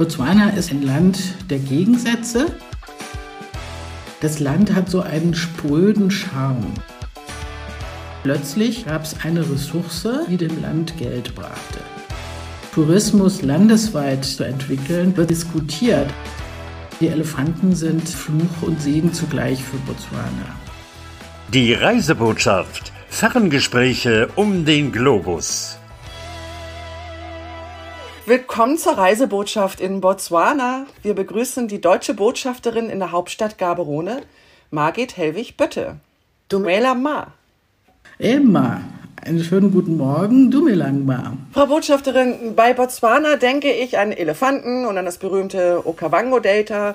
Botswana 0.00 0.48
ist 0.56 0.70
ein 0.70 0.80
Land 0.80 1.34
der 1.50 1.58
Gegensätze. 1.58 2.46
Das 4.22 4.40
Land 4.40 4.74
hat 4.74 4.88
so 4.88 5.02
einen 5.02 5.34
spröden 5.34 6.10
Charme. 6.10 6.72
Plötzlich 8.22 8.86
gab 8.86 9.04
es 9.04 9.14
eine 9.22 9.40
Ressource, 9.40 10.08
die 10.26 10.38
dem 10.38 10.62
Land 10.62 10.96
Geld 10.96 11.34
brachte. 11.34 11.80
Tourismus 12.74 13.42
landesweit 13.42 14.24
zu 14.24 14.44
entwickeln, 14.44 15.14
wird 15.18 15.28
diskutiert. 15.28 16.08
Die 17.00 17.08
Elefanten 17.08 17.76
sind 17.76 18.08
Fluch 18.08 18.62
und 18.62 18.80
Segen 18.80 19.12
zugleich 19.12 19.62
für 19.62 19.76
Botswana. 19.86 20.56
Die 21.52 21.74
Reisebotschaft. 21.74 22.90
Ferngespräche 23.10 24.30
um 24.34 24.64
den 24.64 24.92
Globus. 24.92 25.79
Willkommen 28.30 28.78
zur 28.78 28.92
Reisebotschaft 28.92 29.80
in 29.80 30.00
Botswana. 30.00 30.86
Wir 31.02 31.14
begrüßen 31.14 31.66
die 31.66 31.80
deutsche 31.80 32.14
Botschafterin 32.14 32.88
in 32.88 33.00
der 33.00 33.10
Hauptstadt 33.10 33.58
Gaborone, 33.58 34.22
Margit 34.70 35.16
Hellwig-Bötte. 35.16 35.96
Dumela 36.48 36.94
Ma. 36.94 37.32
Emma, 38.20 38.82
einen 39.20 39.42
schönen 39.42 39.72
guten 39.72 39.96
Morgen, 39.96 40.48
Dumelangma. 40.52 41.38
Frau 41.52 41.66
Botschafterin, 41.66 42.54
bei 42.54 42.72
Botswana 42.72 43.34
denke 43.34 43.72
ich 43.72 43.98
an 43.98 44.12
Elefanten 44.12 44.86
und 44.86 44.96
an 44.96 45.06
das 45.06 45.18
berühmte 45.18 45.84
Okavango-Delta. 45.84 46.94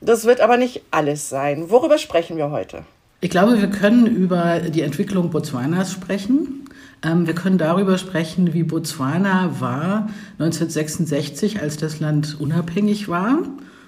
Das 0.00 0.24
wird 0.24 0.40
aber 0.40 0.56
nicht 0.56 0.80
alles 0.90 1.28
sein. 1.28 1.68
Worüber 1.68 1.98
sprechen 1.98 2.38
wir 2.38 2.50
heute? 2.50 2.84
Ich 3.20 3.28
glaube, 3.28 3.60
wir 3.60 3.68
können 3.68 4.06
über 4.06 4.60
die 4.60 4.80
Entwicklung 4.80 5.28
Botswanas 5.28 5.92
sprechen. 5.92 6.59
Ähm, 7.02 7.26
wir 7.26 7.34
können 7.34 7.58
darüber 7.58 7.98
sprechen, 7.98 8.52
wie 8.52 8.62
Botswana 8.62 9.60
war 9.60 10.08
1966, 10.38 11.60
als 11.60 11.76
das 11.76 12.00
Land 12.00 12.36
unabhängig 12.38 13.08
war 13.08 13.38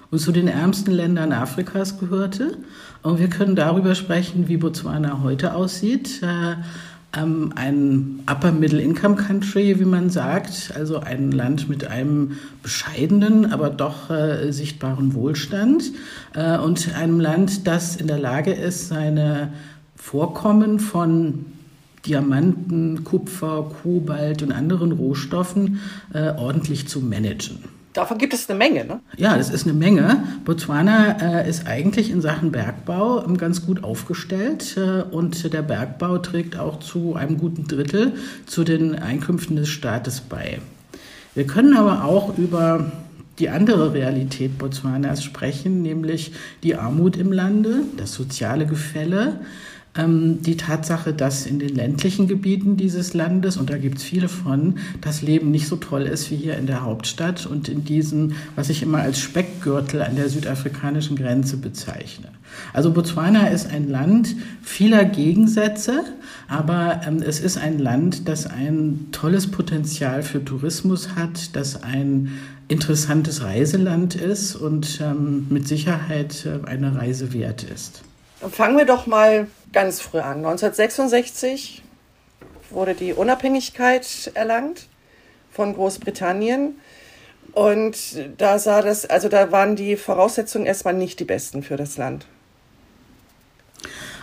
und 0.09 0.19
zu 0.19 0.31
den 0.31 0.47
ärmsten 0.47 0.91
Ländern 0.91 1.31
Afrikas 1.31 1.99
gehörte. 1.99 2.57
Und 3.01 3.19
wir 3.19 3.29
können 3.29 3.55
darüber 3.55 3.95
sprechen, 3.95 4.47
wie 4.47 4.57
Botswana 4.57 5.21
heute 5.23 5.53
aussieht. 5.53 6.21
Äh, 6.23 6.55
ähm, 7.15 7.53
ein 7.55 8.23
Upper 8.29 8.51
Middle 8.51 8.81
Income 8.81 9.15
Country, 9.15 9.79
wie 9.79 9.85
man 9.85 10.09
sagt, 10.09 10.73
also 10.75 10.99
ein 10.99 11.31
Land 11.31 11.69
mit 11.69 11.85
einem 11.85 12.37
bescheidenen, 12.63 13.51
aber 13.51 13.69
doch 13.69 14.09
äh, 14.09 14.51
sichtbaren 14.51 15.13
Wohlstand 15.13 15.91
äh, 16.33 16.57
und 16.57 16.95
einem 16.95 17.19
Land, 17.19 17.67
das 17.67 17.95
in 17.95 18.07
der 18.07 18.17
Lage 18.17 18.51
ist, 18.53 18.87
seine 18.87 19.53
Vorkommen 19.95 20.79
von 20.79 21.45
Diamanten, 22.05 23.03
Kupfer, 23.03 23.71
Kobalt 23.81 24.43
und 24.43 24.51
anderen 24.51 24.91
Rohstoffen 24.91 25.79
äh, 26.13 26.31
ordentlich 26.31 26.87
zu 26.87 26.99
managen. 26.99 27.59
Davon 27.93 28.17
gibt 28.17 28.33
es 28.33 28.49
eine 28.49 28.57
Menge, 28.57 28.85
ne? 28.85 28.99
Ja, 29.17 29.37
das 29.37 29.51
ist 29.51 29.65
eine 29.67 29.73
Menge. 29.73 30.23
Botswana 30.45 31.41
äh, 31.41 31.49
ist 31.49 31.67
eigentlich 31.67 32.09
in 32.09 32.21
Sachen 32.21 32.51
Bergbau 32.51 33.23
ähm, 33.23 33.37
ganz 33.37 33.65
gut 33.65 33.83
aufgestellt 33.83 34.75
äh, 34.77 35.03
und 35.03 35.53
der 35.53 35.61
Bergbau 35.61 36.17
trägt 36.17 36.57
auch 36.57 36.79
zu 36.79 37.15
einem 37.15 37.37
guten 37.37 37.67
Drittel 37.67 38.13
zu 38.47 38.63
den 38.63 38.95
Einkünften 38.95 39.55
des 39.55 39.69
Staates 39.69 40.21
bei. 40.21 40.59
Wir 41.35 41.45
können 41.45 41.77
aber 41.77 42.03
auch 42.03 42.35
über 42.37 42.91
die 43.39 43.49
andere 43.49 43.93
Realität 43.93 44.57
Botswanas 44.57 45.23
sprechen, 45.23 45.81
nämlich 45.83 46.33
die 46.63 46.75
Armut 46.75 47.15
im 47.15 47.31
Lande, 47.31 47.81
das 47.97 48.13
soziale 48.13 48.65
Gefälle, 48.65 49.39
die 49.95 50.57
Tatsache, 50.57 51.13
dass 51.13 51.45
in 51.45 51.59
den 51.59 51.75
ländlichen 51.75 52.27
Gebieten 52.27 52.77
dieses 52.77 53.13
Landes, 53.13 53.57
und 53.57 53.69
da 53.69 53.77
gibt 53.77 53.99
es 53.99 54.03
viele 54.03 54.27
von, 54.27 54.79
das 55.01 55.21
Leben 55.21 55.51
nicht 55.51 55.67
so 55.67 55.75
toll 55.75 56.03
ist 56.03 56.31
wie 56.31 56.35
hier 56.35 56.57
in 56.57 56.65
der 56.65 56.81
Hauptstadt 56.81 57.45
und 57.45 57.69
in 57.69 57.83
diesem, 57.83 58.31
was 58.55 58.69
ich 58.69 58.81
immer 58.81 59.01
als 59.01 59.19
Speckgürtel 59.19 60.01
an 60.01 60.15
der 60.15 60.29
südafrikanischen 60.29 61.15
Grenze 61.15 61.57
bezeichne. 61.57 62.29
Also 62.73 62.91
Botswana 62.91 63.49
ist 63.49 63.69
ein 63.69 63.87
Land 63.87 64.35
vieler 64.63 65.05
Gegensätze, 65.05 66.03
aber 66.47 67.01
ähm, 67.05 67.21
es 67.21 67.39
ist 67.39 67.57
ein 67.57 67.77
Land, 67.77 68.27
das 68.27 68.47
ein 68.47 69.09
tolles 69.11 69.51
Potenzial 69.51 70.23
für 70.23 70.43
Tourismus 70.43 71.15
hat, 71.15 71.55
das 71.55 71.83
ein 71.83 72.31
interessantes 72.67 73.43
Reiseland 73.43 74.15
ist 74.15 74.55
und 74.55 74.99
ähm, 75.03 75.45
mit 75.51 75.67
Sicherheit 75.67 76.47
äh, 76.47 76.67
eine 76.67 76.95
Reise 76.95 77.31
wert 77.31 77.61
ist. 77.61 78.03
Fangen 78.51 78.77
wir 78.77 78.85
doch 78.85 79.07
mal 79.07 79.47
ganz 79.71 80.01
früh 80.01 80.19
an. 80.19 80.37
1966 80.37 81.81
wurde 82.69 82.93
die 82.93 83.13
Unabhängigkeit 83.13 84.31
erlangt 84.33 84.87
von 85.51 85.73
Großbritannien. 85.73 86.79
Und 87.53 87.97
da 88.37 88.59
sah 88.59 88.81
das, 88.81 89.05
also 89.05 89.29
da 89.29 89.51
waren 89.51 89.75
die 89.75 89.95
Voraussetzungen 89.95 90.65
erstmal 90.65 90.93
nicht 90.93 91.19
die 91.19 91.25
besten 91.25 91.63
für 91.63 91.77
das 91.77 91.97
Land. 91.97 92.25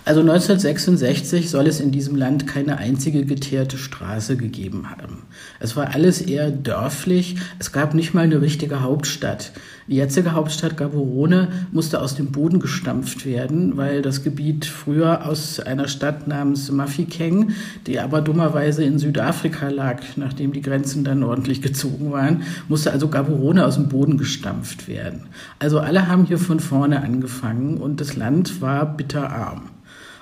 Also 0.06 0.20
1966 0.20 1.50
soll 1.50 1.66
es 1.66 1.78
in 1.78 1.90
diesem 1.90 2.16
Land 2.16 2.46
keine 2.46 2.78
einzige 2.78 3.26
geteerte 3.26 3.76
Straße 3.76 4.38
gegeben 4.38 4.90
haben. 4.90 5.24
Es 5.60 5.76
war 5.76 5.94
alles 5.94 6.22
eher 6.22 6.50
dörflich. 6.50 7.36
Es 7.58 7.70
gab 7.70 7.92
nicht 7.92 8.14
mal 8.14 8.24
eine 8.24 8.40
richtige 8.40 8.80
Hauptstadt. 8.80 9.52
Die 9.88 9.96
jetzige 9.96 10.32
Hauptstadt 10.32 10.76
Gaborone 10.76 11.48
musste 11.70 12.00
aus 12.00 12.14
dem 12.14 12.32
Boden 12.32 12.60
gestampft 12.60 13.26
werden, 13.26 13.76
weil 13.76 14.00
das 14.00 14.22
Gebiet 14.22 14.64
früher 14.64 15.26
aus 15.26 15.60
einer 15.60 15.86
Stadt 15.86 16.26
namens 16.26 16.70
Mafikeng, 16.70 17.50
die 17.86 18.00
aber 18.00 18.22
dummerweise 18.22 18.84
in 18.84 18.98
Südafrika 18.98 19.68
lag, 19.68 20.02
nachdem 20.16 20.52
die 20.52 20.62
Grenzen 20.62 21.04
dann 21.04 21.22
ordentlich 21.22 21.60
gezogen 21.60 22.10
waren, 22.10 22.44
musste 22.68 22.90
also 22.92 23.08
Gaborone 23.08 23.66
aus 23.66 23.74
dem 23.74 23.88
Boden 23.88 24.16
gestampft 24.16 24.88
werden. 24.88 25.26
Also 25.58 25.78
alle 25.78 26.08
haben 26.08 26.24
hier 26.24 26.38
von 26.38 26.60
vorne 26.60 27.02
angefangen 27.02 27.76
und 27.76 28.00
das 28.00 28.16
Land 28.16 28.60
war 28.62 28.96
bitterarm. 28.96 29.62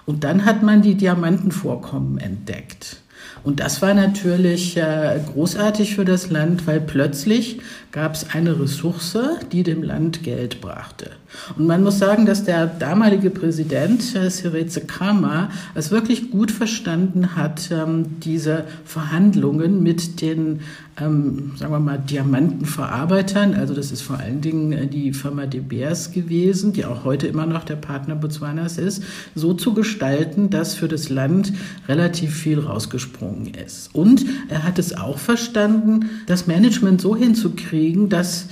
Und 0.08 0.24
dann 0.24 0.46
hat 0.46 0.62
man 0.62 0.80
die 0.80 0.94
Diamantenvorkommen 0.94 2.16
entdeckt. 2.16 2.96
Und 3.44 3.60
das 3.60 3.82
war 3.82 3.92
natürlich 3.92 4.74
äh, 4.78 5.20
großartig 5.34 5.96
für 5.96 6.06
das 6.06 6.30
Land, 6.30 6.66
weil 6.66 6.80
plötzlich 6.80 7.60
gab 7.92 8.14
es 8.14 8.30
eine 8.34 8.60
Ressource, 8.60 9.18
die 9.50 9.62
dem 9.62 9.82
Land 9.82 10.22
Geld 10.22 10.60
brachte. 10.60 11.10
Und 11.56 11.66
man 11.66 11.82
muss 11.82 11.98
sagen, 11.98 12.26
dass 12.26 12.44
der 12.44 12.66
damalige 12.66 13.30
Präsident 13.30 14.14
äh, 14.14 14.30
Sireze 14.30 14.82
Kama 14.82 15.50
es 15.74 15.90
wirklich 15.90 16.30
gut 16.30 16.50
verstanden 16.50 17.36
hat, 17.36 17.70
ähm, 17.70 18.20
diese 18.20 18.64
Verhandlungen 18.84 19.82
mit 19.82 20.20
den, 20.20 20.60
ähm, 20.98 21.52
sagen 21.56 21.72
wir 21.72 21.80
mal, 21.80 21.98
Diamantenverarbeitern, 21.98 23.54
also 23.54 23.74
das 23.74 23.92
ist 23.92 24.02
vor 24.02 24.18
allen 24.18 24.40
Dingen 24.40 24.72
äh, 24.72 24.86
die 24.86 25.12
Firma 25.12 25.46
De 25.46 25.60
Beers 25.60 26.12
gewesen, 26.12 26.72
die 26.72 26.86
auch 26.86 27.04
heute 27.04 27.26
immer 27.26 27.46
noch 27.46 27.64
der 27.64 27.76
Partner 27.76 28.16
Botswanas 28.16 28.78
ist, 28.78 29.02
so 29.34 29.52
zu 29.52 29.74
gestalten, 29.74 30.50
dass 30.50 30.74
für 30.74 30.88
das 30.88 31.10
Land 31.10 31.52
relativ 31.88 32.34
viel 32.34 32.58
rausgesprungen 32.58 33.52
ist. 33.54 33.94
Und 33.94 34.24
er 34.48 34.64
hat 34.64 34.78
es 34.78 34.96
auch 34.96 35.18
verstanden, 35.18 36.08
das 36.26 36.46
Management 36.46 37.00
so 37.00 37.14
hinzukriegen, 37.14 37.77
dass 38.08 38.48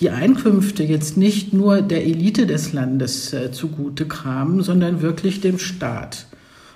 die 0.00 0.10
Einkünfte 0.10 0.82
jetzt 0.82 1.16
nicht 1.16 1.52
nur 1.52 1.82
der 1.82 2.04
Elite 2.04 2.46
des 2.46 2.72
Landes 2.72 3.32
äh, 3.32 3.52
zugute 3.52 4.06
kamen, 4.06 4.62
sondern 4.62 5.02
wirklich 5.02 5.40
dem 5.40 5.58
Staat. 5.58 6.26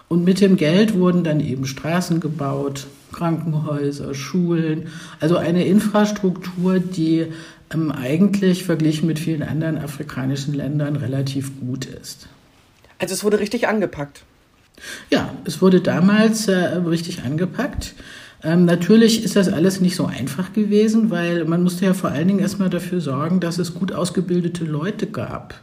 Und 0.09 0.25
mit 0.25 0.41
dem 0.41 0.56
Geld 0.56 0.94
wurden 0.94 1.25
dann 1.25 1.41
eben 1.41 1.64
Straßen 1.64 2.20
gebaut, 2.20 2.87
Krankenhäuser, 3.12 4.14
Schulen, 4.14 4.88
also 5.20 5.37
eine 5.37 5.64
Infrastruktur, 5.64 6.78
die 6.78 7.26
ähm, 7.72 7.91
eigentlich 7.91 8.64
verglichen 8.64 9.06
mit 9.06 9.19
vielen 9.19 9.43
anderen 9.43 9.78
afrikanischen 9.78 10.53
Ländern 10.53 10.97
relativ 10.97 11.59
gut 11.60 11.87
ist. 11.87 12.28
Also 12.98 13.14
es 13.14 13.25
wurde 13.25 13.41
richtig 13.41 13.66
angepackt. 13.69 14.25
Ja, 15.10 15.34
es 15.44 15.62
wurde 15.62 15.81
damals 15.81 16.48
äh, 16.48 16.56
richtig 16.56 17.22
angepackt. 17.22 17.94
Ähm, 18.44 18.66
natürlich 18.66 19.25
ist 19.25 19.37
das 19.37 19.49
alles 19.49 19.81
nicht 19.81 19.97
so 19.97 20.06
einfach 20.06 20.53
gewesen, 20.53 21.10
weil 21.10 21.44
man 21.47 21.62
musste 21.62 21.87
ja 21.87 21.94
vor 21.94 22.10
allen 22.10 22.28
Dingen 22.28 22.41
erstmal 22.41 22.69
dafür 22.69 23.00
sorgen, 23.00 23.41
dass 23.41 23.58
es 23.58 23.75
gut 23.75 23.93
ausgebildete 23.93 24.64
Leute 24.64 25.06
gab. 25.06 25.55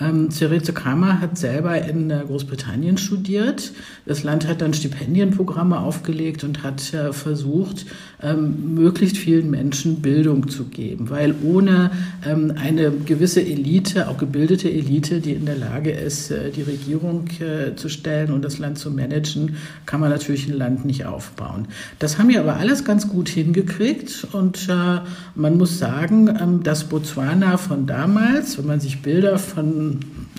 Ähm, 0.00 0.30
Therese 0.30 0.72
Kramer 0.72 1.20
hat 1.20 1.36
selber 1.36 1.80
in 1.82 2.10
äh, 2.10 2.22
Großbritannien 2.26 2.96
studiert. 2.96 3.72
Das 4.06 4.22
Land 4.22 4.48
hat 4.48 4.62
dann 4.62 4.72
Stipendienprogramme 4.72 5.78
aufgelegt 5.78 6.42
und 6.44 6.62
hat 6.62 6.94
äh, 6.94 7.12
versucht, 7.12 7.86
ähm, 8.22 8.74
möglichst 8.74 9.18
vielen 9.18 9.50
Menschen 9.50 10.00
Bildung 10.00 10.48
zu 10.48 10.64
geben. 10.64 11.10
Weil 11.10 11.34
ohne 11.42 11.90
ähm, 12.26 12.54
eine 12.56 12.90
gewisse 12.90 13.42
Elite, 13.42 14.08
auch 14.08 14.16
gebildete 14.16 14.70
Elite, 14.70 15.20
die 15.20 15.32
in 15.32 15.44
der 15.44 15.56
Lage 15.56 15.90
ist, 15.90 16.30
äh, 16.30 16.50
die 16.50 16.62
Regierung 16.62 17.26
äh, 17.40 17.76
zu 17.76 17.88
stellen 17.88 18.32
und 18.32 18.44
das 18.44 18.58
Land 18.58 18.78
zu 18.78 18.90
managen, 18.90 19.56
kann 19.84 20.00
man 20.00 20.10
natürlich 20.10 20.48
ein 20.48 20.56
Land 20.56 20.84
nicht 20.84 21.04
aufbauen. 21.04 21.68
Das 21.98 22.18
haben 22.18 22.28
wir 22.28 22.40
aber 22.40 22.56
alles 22.56 22.84
ganz 22.84 23.08
gut 23.08 23.28
hingekriegt 23.28 24.26
und 24.32 24.68
äh, 24.68 25.00
man 25.34 25.58
muss 25.58 25.78
sagen, 25.78 26.28
ähm, 26.40 26.62
dass 26.62 26.84
Botswana 26.84 27.58
von 27.58 27.86
damals, 27.86 28.56
wenn 28.56 28.66
man 28.66 28.80
sich 28.80 29.02
Bilder 29.02 29.38
von 29.38 29.89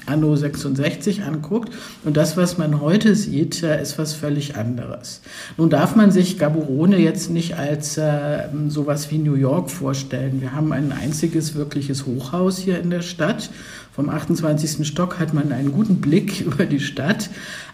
Anno 0.05 0.35
66 0.35 1.23
anguckt 1.23 1.73
und 2.03 2.17
das, 2.17 2.37
was 2.37 2.57
man 2.57 2.81
heute 2.81 3.15
sieht, 3.15 3.63
äh, 3.63 3.81
ist 3.81 3.97
was 3.97 4.13
völlig 4.13 4.55
anderes. 4.55 5.21
Nun 5.57 5.69
darf 5.69 5.95
man 5.95 6.11
sich 6.11 6.37
Gaborone 6.37 6.97
jetzt 6.97 7.29
nicht 7.29 7.57
als 7.57 7.97
äh, 7.97 8.43
sowas 8.67 9.11
wie 9.11 9.17
New 9.17 9.35
York 9.35 9.69
vorstellen. 9.69 10.41
Wir 10.41 10.53
haben 10.53 10.73
ein 10.73 10.91
einziges 10.91 11.55
wirkliches 11.55 12.05
Hochhaus 12.05 12.57
hier 12.57 12.79
in 12.79 12.89
der 12.89 13.01
Stadt. 13.01 13.49
Vom 13.93 14.07
28. 14.07 14.87
Stock 14.87 15.19
hat 15.19 15.33
man 15.33 15.51
einen 15.51 15.73
guten 15.73 15.99
Blick 15.99 16.41
über 16.45 16.65
die 16.65 16.79
Stadt, 16.79 17.29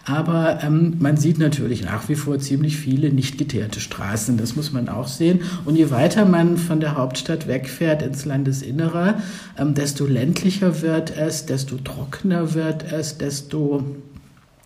aber 0.07 0.59
ähm, 0.63 0.95
man 0.99 1.17
sieht 1.17 1.37
natürlich 1.37 1.83
nach 1.83 2.07
wie 2.07 2.15
vor 2.15 2.39
ziemlich 2.39 2.77
viele 2.77 3.11
nicht 3.11 3.37
geteerte 3.37 3.81
Straßen. 3.81 4.37
Das 4.37 4.55
muss 4.55 4.71
man 4.71 4.87
auch 4.87 5.09
sehen. 5.09 5.41
Und 5.65 5.75
je 5.75 5.91
weiter 5.91 6.23
man 6.23 6.55
von 6.57 6.79
der 6.79 6.95
Hauptstadt 6.95 7.45
wegfährt 7.45 8.01
ins 8.01 8.23
Landesinnere, 8.23 9.15
ähm, 9.57 9.73
desto 9.73 10.05
ländlicher 10.05 10.81
wird 10.81 11.15
es, 11.17 11.45
desto 11.45 11.75
trockener 11.75 12.53
wird 12.53 12.89
es, 12.89 13.17
desto 13.17 13.83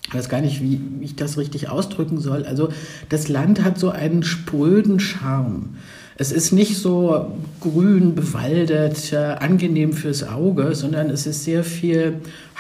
ich 0.07 0.13
weiß 0.17 0.29
gar 0.29 0.41
nicht, 0.41 0.61
wie 0.61 0.79
ich 0.99 1.15
das 1.15 1.37
richtig 1.37 1.69
ausdrücken 1.69 2.19
soll. 2.19 2.43
Also 2.43 2.69
das 3.09 3.29
Land 3.29 3.63
hat 3.63 3.79
so 3.79 3.89
einen 3.89 4.23
spröden 4.23 4.99
Charme. 4.99 5.69
Es 6.17 6.31
ist 6.31 6.51
nicht 6.51 6.77
so 6.77 7.31
grün, 7.61 8.13
bewaldet, 8.13 9.13
äh, 9.13 9.15
angenehm 9.15 9.93
fürs 9.93 10.27
Auge, 10.27 10.75
sondern 10.75 11.09
es 11.09 11.25
ist 11.25 11.45
sehr 11.45 11.63
viel 11.63 12.17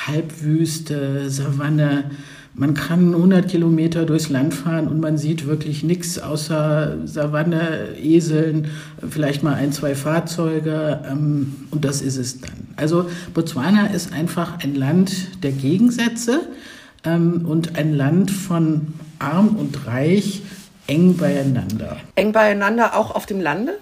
Halbwüste, 0.07 1.29
Savanne, 1.29 2.05
man 2.53 2.73
kann 2.73 3.13
100 3.13 3.47
Kilometer 3.47 4.05
durchs 4.05 4.29
Land 4.29 4.53
fahren 4.53 4.87
und 4.87 4.99
man 4.99 5.17
sieht 5.17 5.47
wirklich 5.47 5.83
nichts 5.83 6.19
außer 6.19 6.97
Savanne, 7.05 7.95
Eseln, 8.01 8.67
vielleicht 9.09 9.41
mal 9.41 9.53
ein, 9.53 9.71
zwei 9.71 9.95
Fahrzeuge 9.95 10.99
ähm, 11.09 11.55
und 11.71 11.85
das 11.85 12.01
ist 12.01 12.17
es 12.17 12.41
dann. 12.41 12.67
Also 12.75 13.09
Botswana 13.33 13.87
ist 13.87 14.13
einfach 14.13 14.59
ein 14.63 14.75
Land 14.75 15.43
der 15.43 15.51
Gegensätze 15.51 16.41
ähm, 17.05 17.45
und 17.45 17.77
ein 17.77 17.93
Land 17.93 18.31
von 18.31 18.95
arm 19.19 19.55
und 19.55 19.87
reich 19.87 20.41
eng 20.87 21.15
beieinander. 21.15 21.97
Eng 22.15 22.33
beieinander 22.33 22.97
auch 22.97 23.15
auf 23.15 23.25
dem 23.25 23.39
Lande? 23.39 23.77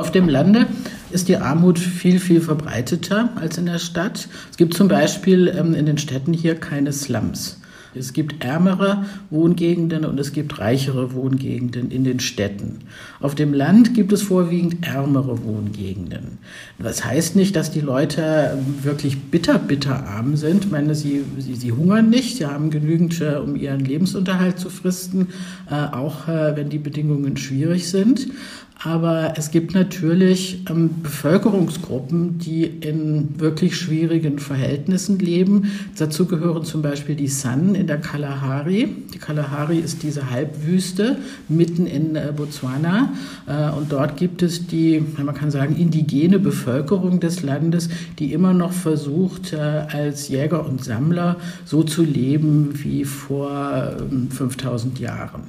Auf 0.00 0.10
dem 0.10 0.30
Lande 0.30 0.66
ist 1.10 1.28
die 1.28 1.36
Armut 1.36 1.78
viel, 1.78 2.20
viel 2.20 2.40
verbreiteter 2.40 3.28
als 3.36 3.58
in 3.58 3.66
der 3.66 3.78
Stadt. 3.78 4.28
Es 4.50 4.56
gibt 4.56 4.72
zum 4.72 4.88
Beispiel 4.88 5.48
ähm, 5.48 5.74
in 5.74 5.84
den 5.84 5.98
Städten 5.98 6.32
hier 6.32 6.54
keine 6.54 6.90
Slums. 6.90 7.60
Es 7.94 8.14
gibt 8.14 8.42
ärmere 8.42 9.04
Wohngegenden 9.28 10.06
und 10.06 10.18
es 10.18 10.32
gibt 10.32 10.58
reichere 10.58 11.12
Wohngegenden 11.12 11.90
in 11.90 12.04
den 12.04 12.20
Städten. 12.20 12.78
Auf 13.20 13.34
dem 13.34 13.52
Land 13.52 13.92
gibt 13.94 14.12
es 14.12 14.22
vorwiegend 14.22 14.86
ärmere 14.86 15.44
Wohngegenden. 15.44 16.38
Das 16.78 17.04
heißt 17.04 17.36
nicht, 17.36 17.54
dass 17.56 17.70
die 17.70 17.80
Leute 17.80 18.56
wirklich 18.82 19.20
bitter, 19.20 19.58
bitter 19.58 20.06
arm 20.06 20.36
sind. 20.36 20.66
Ich 20.66 20.70
meine, 20.70 20.94
sie, 20.94 21.24
sie, 21.38 21.56
sie 21.56 21.72
hungern 21.72 22.08
nicht, 22.08 22.38
sie 22.38 22.46
haben 22.46 22.70
genügend, 22.70 23.20
äh, 23.20 23.34
um 23.34 23.54
ihren 23.54 23.80
Lebensunterhalt 23.80 24.58
zu 24.58 24.70
fristen, 24.70 25.28
äh, 25.68 25.74
auch 25.74 26.26
äh, 26.26 26.56
wenn 26.56 26.70
die 26.70 26.78
Bedingungen 26.78 27.36
schwierig 27.36 27.90
sind. 27.90 28.28
Aber 28.82 29.34
es 29.36 29.50
gibt 29.50 29.74
natürlich 29.74 30.64
ähm, 30.70 31.02
Bevölkerungsgruppen, 31.02 32.38
die 32.38 32.64
in 32.64 33.38
wirklich 33.38 33.76
schwierigen 33.76 34.38
Verhältnissen 34.38 35.18
leben. 35.18 35.70
Dazu 35.98 36.24
gehören 36.24 36.64
zum 36.64 36.80
Beispiel 36.80 37.14
die 37.14 37.28
San 37.28 37.74
in 37.74 37.86
der 37.86 37.98
Kalahari. 37.98 38.88
Die 39.12 39.18
Kalahari 39.18 39.78
ist 39.78 40.02
diese 40.02 40.30
Halbwüste 40.30 41.18
mitten 41.46 41.86
in 41.86 42.16
äh, 42.16 42.32
Botswana. 42.34 43.12
Äh, 43.46 43.70
und 43.76 43.92
dort 43.92 44.16
gibt 44.16 44.40
es 44.40 44.66
die, 44.66 45.04
man 45.22 45.34
kann 45.34 45.50
sagen, 45.50 45.76
indigene 45.76 46.38
Bevölkerung 46.38 47.20
des 47.20 47.42
Landes, 47.42 47.90
die 48.18 48.32
immer 48.32 48.54
noch 48.54 48.72
versucht, 48.72 49.52
äh, 49.52 49.58
als 49.58 50.28
Jäger 50.28 50.64
und 50.64 50.82
Sammler 50.82 51.36
so 51.66 51.82
zu 51.82 52.02
leben 52.02 52.70
wie 52.82 53.04
vor 53.04 53.92
5000 54.30 54.98
ähm, 54.98 55.04
Jahren. 55.04 55.42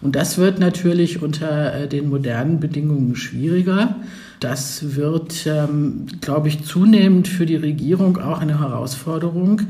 Und 0.00 0.16
das 0.16 0.38
wird 0.38 0.58
natürlich 0.58 1.22
unter 1.22 1.74
äh, 1.74 1.88
den 1.88 2.08
modernen 2.08 2.60
Bedingungen 2.60 2.77
schwieriger. 3.14 3.96
Das 4.40 4.94
wird, 4.96 5.46
ähm, 5.46 6.06
glaube 6.20 6.48
ich, 6.48 6.64
zunehmend 6.64 7.28
für 7.28 7.46
die 7.46 7.56
Regierung 7.56 8.18
auch 8.18 8.40
eine 8.40 8.60
Herausforderung 8.60 9.62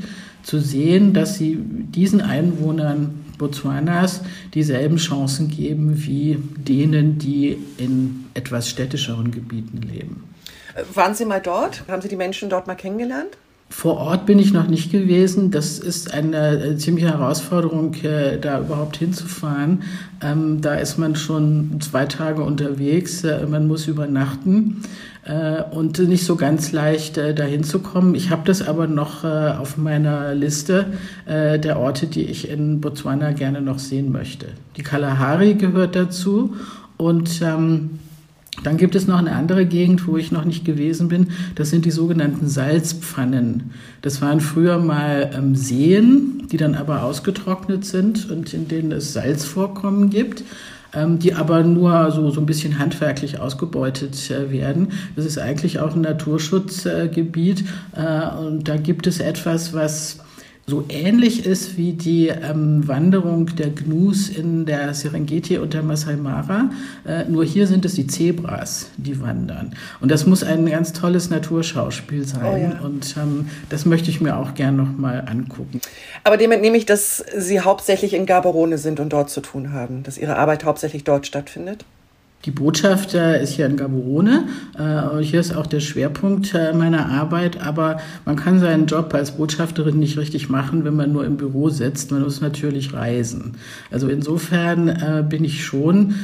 zu 0.43 0.59
sehen, 0.59 1.13
dass 1.13 1.37
sie 1.37 1.57
diesen 1.59 2.21
Einwohnern 2.21 3.25
Botswanas 3.37 4.21
dieselben 4.53 4.97
Chancen 4.97 5.49
geben 5.49 6.05
wie 6.05 6.37
denen, 6.57 7.17
die 7.17 7.57
in 7.77 8.25
etwas 8.33 8.69
städtischeren 8.69 9.31
Gebieten 9.31 9.81
leben. 9.81 10.23
Äh, 10.75 10.83
waren 10.93 11.15
Sie 11.15 11.25
mal 11.25 11.41
dort? 11.41 11.83
Haben 11.87 12.01
Sie 12.01 12.09
die 12.09 12.15
Menschen 12.15 12.49
dort 12.49 12.67
mal 12.67 12.75
kennengelernt? 12.75 13.37
Vor 13.69 13.97
Ort 13.97 14.25
bin 14.25 14.39
ich 14.39 14.51
noch 14.51 14.67
nicht 14.67 14.91
gewesen. 14.91 15.51
Das 15.51 15.77
ist 15.77 16.11
eine 16.11 16.59
äh, 16.59 16.75
ziemliche 16.77 17.09
Herausforderung, 17.09 17.93
äh, 18.03 18.39
da 18.39 18.59
überhaupt 18.59 18.97
hinzufahren. 18.97 19.83
Ähm, 20.21 20.59
da 20.61 20.73
ist 20.73 20.97
man 20.97 21.15
schon 21.15 21.79
zwei 21.79 22.07
Tage 22.07 22.41
unterwegs. 22.41 23.23
Äh, 23.23 23.45
man 23.45 23.67
muss 23.67 23.87
übernachten 23.87 24.83
und 25.71 25.99
nicht 25.99 26.25
so 26.25 26.37
ganz 26.37 26.71
leicht 26.71 27.17
dahin 27.17 27.63
zu 27.63 27.79
kommen. 27.79 28.15
Ich 28.15 28.31
habe 28.31 28.41
das 28.45 28.67
aber 28.67 28.87
noch 28.87 29.23
auf 29.23 29.77
meiner 29.77 30.33
Liste 30.33 30.87
der 31.27 31.77
Orte, 31.77 32.07
die 32.07 32.23
ich 32.23 32.49
in 32.49 32.81
Botswana 32.81 33.33
gerne 33.33 33.61
noch 33.61 33.77
sehen 33.77 34.11
möchte. 34.11 34.47
Die 34.75 34.81
Kalahari 34.81 35.53
gehört 35.53 35.95
dazu 35.95 36.55
und 36.97 37.41
ähm, 37.43 37.99
dann 38.63 38.77
gibt 38.77 38.95
es 38.95 39.07
noch 39.07 39.17
eine 39.17 39.33
andere 39.33 39.65
Gegend, 39.65 40.07
wo 40.07 40.17
ich 40.17 40.31
noch 40.31 40.45
nicht 40.45 40.65
gewesen 40.65 41.07
bin. 41.07 41.27
Das 41.55 41.69
sind 41.69 41.85
die 41.85 41.91
sogenannten 41.91 42.47
Salzpfannen. 42.47 43.71
Das 44.01 44.21
waren 44.21 44.39
früher 44.41 44.79
mal 44.79 45.31
ähm, 45.33 45.55
Seen, 45.55 46.47
die 46.51 46.57
dann 46.57 46.75
aber 46.75 47.03
ausgetrocknet 47.03 47.85
sind 47.85 48.29
und 48.29 48.53
in 48.53 48.67
denen 48.67 48.91
es 48.91 49.13
Salzvorkommen 49.13 50.09
gibt 50.09 50.43
ähm, 50.93 51.19
die 51.19 51.33
aber 51.33 51.63
nur 51.63 52.11
so, 52.11 52.31
so 52.31 52.39
ein 52.39 52.45
bisschen 52.45 52.79
handwerklich 52.79 53.39
ausgebeutet 53.39 54.31
äh, 54.31 54.51
werden. 54.51 54.89
Das 55.15 55.25
ist 55.25 55.37
eigentlich 55.37 55.79
auch 55.79 55.95
ein 55.95 56.01
Naturschutzgebiet 56.01 57.63
äh, 57.95 58.37
und 58.37 58.67
da 58.67 58.77
gibt 58.77 59.07
es 59.07 59.19
etwas, 59.19 59.73
was 59.73 60.19
so 60.69 60.85
ähnlich 60.87 61.45
ist 61.45 61.77
wie 61.77 61.93
die 61.93 62.27
ähm, 62.27 62.87
Wanderung 62.87 63.47
der 63.55 63.71
Gnus 63.71 64.29
in 64.29 64.65
der 64.65 64.93
Serengeti 64.93 65.57
und 65.57 65.73
der 65.73 65.83
Masai 65.83 66.15
Mara. 66.15 66.69
Äh, 67.05 67.25
nur 67.25 67.43
hier 67.43 67.67
sind 67.67 67.85
es 67.85 67.95
die 67.95 68.07
Zebras, 68.07 68.89
die 68.97 69.19
wandern. 69.19 69.75
Und 69.99 70.11
das 70.11 70.25
muss 70.25 70.43
ein 70.43 70.65
ganz 70.67 70.93
tolles 70.93 71.29
Naturschauspiel 71.29 72.25
sein. 72.25 72.41
Oh 72.45 72.57
ja. 72.57 72.79
Und 72.85 73.15
ähm, 73.17 73.49
das 73.69 73.85
möchte 73.85 74.09
ich 74.09 74.21
mir 74.21 74.37
auch 74.37 74.53
gern 74.53 74.75
noch 74.75 74.95
mal 74.97 75.25
angucken. 75.27 75.81
Aber 76.23 76.37
dem 76.37 76.51
entnehme 76.51 76.77
ich, 76.77 76.85
dass 76.85 77.23
Sie 77.35 77.59
hauptsächlich 77.59 78.13
in 78.13 78.25
Gaborone 78.25 78.77
sind 78.77 78.99
und 78.99 79.11
dort 79.11 79.29
zu 79.29 79.41
tun 79.41 79.73
haben, 79.73 80.03
dass 80.03 80.17
Ihre 80.17 80.37
Arbeit 80.37 80.63
hauptsächlich 80.63 81.03
dort 81.03 81.25
stattfindet? 81.25 81.85
Die 82.45 82.51
Botschaft 82.51 83.15
äh, 83.15 83.43
ist 83.43 83.51
hier 83.51 83.65
in 83.65 83.75
Gaborone. 83.75 84.45
Äh, 84.77 85.21
hier 85.21 85.41
ist 85.41 85.53
auch 85.53 85.67
der 85.67 85.81
Schwerpunkt 85.81 86.53
äh, 86.53 86.71
meiner 86.71 87.07
Arbeit. 87.09 87.61
Aber 87.61 87.99
man 88.23 88.37
kann 88.37 88.61
seinen 88.61 88.85
Job 88.85 89.13
als 89.13 89.31
Botschafterin 89.31 89.99
nicht 89.99 90.17
richtig 90.17 90.49
machen, 90.49 90.85
wenn 90.85 90.95
man 90.95 91.11
nur 91.11 91.25
im 91.25 91.35
Büro 91.35 91.67
sitzt. 91.69 92.11
Man 92.11 92.21
muss 92.21 92.39
natürlich 92.39 92.93
reisen. 92.93 93.55
Also 93.91 94.07
insofern 94.07 95.27
bin 95.29 95.43
ich 95.43 95.65
schon 95.65 96.15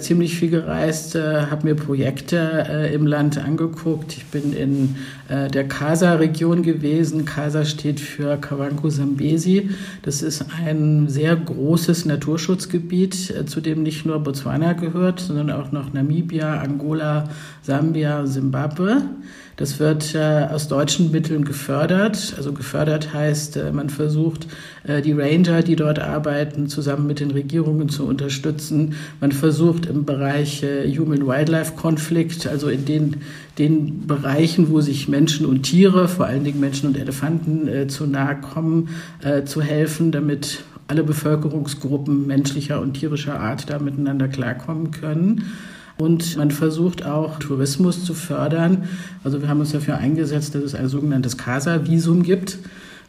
ziemlich 0.00 0.36
viel 0.36 0.50
gereist, 0.50 1.14
habe 1.14 1.66
mir 1.66 1.74
Projekte 1.74 2.90
im 2.92 3.06
Land 3.06 3.38
angeguckt. 3.38 4.16
Ich 4.16 4.26
bin 4.26 4.52
in 4.52 4.96
der 5.28 5.66
Kasa-Region 5.66 6.62
gewesen. 6.62 7.24
Kasa 7.24 7.64
steht 7.64 8.00
für 8.00 8.36
Kawango 8.36 8.90
Sambesi. 8.90 9.70
Das 10.02 10.22
ist 10.22 10.44
ein 10.64 11.08
sehr 11.08 11.36
großes 11.36 12.04
Naturschutzgebiet, 12.04 13.34
zu 13.46 13.60
dem 13.60 13.82
nicht 13.82 14.06
nur 14.06 14.18
Botswana 14.20 14.74
gehört, 14.74 15.20
sondern 15.20 15.50
auch 15.50 15.63
auch 15.64 15.72
noch 15.72 15.92
Namibia, 15.92 16.60
Angola, 16.60 17.28
Sambia, 17.62 18.26
Simbabwe. 18.26 19.02
Das 19.56 19.78
wird 19.78 20.16
äh, 20.16 20.48
aus 20.50 20.66
deutschen 20.66 21.12
Mitteln 21.12 21.44
gefördert. 21.44 22.34
Also 22.36 22.52
gefördert 22.52 23.14
heißt, 23.14 23.56
äh, 23.56 23.70
man 23.70 23.88
versucht, 23.88 24.48
äh, 24.82 25.00
die 25.00 25.12
Ranger, 25.12 25.62
die 25.62 25.76
dort 25.76 26.00
arbeiten, 26.00 26.68
zusammen 26.68 27.06
mit 27.06 27.20
den 27.20 27.30
Regierungen 27.30 27.88
zu 27.88 28.04
unterstützen. 28.04 28.94
Man 29.20 29.30
versucht 29.30 29.86
im 29.86 30.04
Bereich 30.04 30.64
äh, 30.64 30.92
Human-Wildlife-Konflikt, 30.92 32.48
also 32.48 32.68
in 32.68 32.84
den, 32.84 33.16
den 33.58 34.08
Bereichen, 34.08 34.70
wo 34.70 34.80
sich 34.80 35.06
Menschen 35.06 35.46
und 35.46 35.62
Tiere, 35.62 36.08
vor 36.08 36.26
allen 36.26 36.42
Dingen 36.42 36.58
Menschen 36.58 36.88
und 36.88 36.98
Elefanten, 36.98 37.68
äh, 37.68 37.86
zu 37.86 38.06
nahe 38.06 38.40
kommen, 38.40 38.88
äh, 39.22 39.44
zu 39.44 39.62
helfen, 39.62 40.10
damit 40.10 40.64
alle 40.88 41.02
Bevölkerungsgruppen 41.02 42.26
menschlicher 42.26 42.80
und 42.80 42.94
tierischer 42.94 43.40
Art 43.40 43.70
da 43.70 43.78
miteinander 43.78 44.28
klarkommen 44.28 44.90
können. 44.90 45.44
Und 45.96 46.36
man 46.36 46.50
versucht 46.50 47.06
auch 47.06 47.38
Tourismus 47.38 48.04
zu 48.04 48.14
fördern. 48.14 48.84
Also 49.22 49.40
wir 49.40 49.48
haben 49.48 49.60
uns 49.60 49.72
dafür 49.72 49.98
eingesetzt, 49.98 50.54
dass 50.54 50.62
es 50.62 50.74
ein 50.74 50.88
sogenanntes 50.88 51.38
CASA-Visum 51.38 52.22
gibt. 52.22 52.58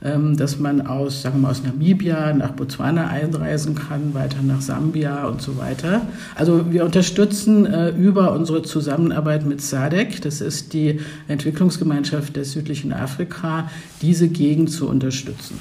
ähm, 0.04 0.38
dass 0.38 0.60
man 0.60 0.86
aus, 0.86 1.22
sagen 1.22 1.38
wir 1.38 1.42
mal, 1.44 1.52
aus 1.52 1.64
Namibia 1.64 2.34
nach 2.34 2.52
Botswana 2.52 3.08
einreisen 3.08 3.76
kann, 3.76 4.14
weiter 4.14 4.42
nach 4.44 4.62
Sambia 4.62 5.26
und 5.26 5.42
so 5.42 5.58
weiter. 5.58 6.02
Also 6.36 6.72
wir 6.72 6.86
unterstützen 6.86 7.66
äh, 7.66 7.90
über 7.90 8.34
unsere 8.34 8.62
Zusammenarbeit 8.62 9.46
mit 9.46 9.62
SADC, 9.62 10.22
das 10.22 10.42
ist 10.42 10.74
die 10.74 11.00
Entwicklungsgemeinschaft 11.28 12.36
des 12.36 12.52
südlichen 12.52 12.94
Afrika, 12.94 13.70
diese 14.02 14.28
Gegend 14.28 14.70
zu 14.70 14.88
unterstützen. 14.88 15.60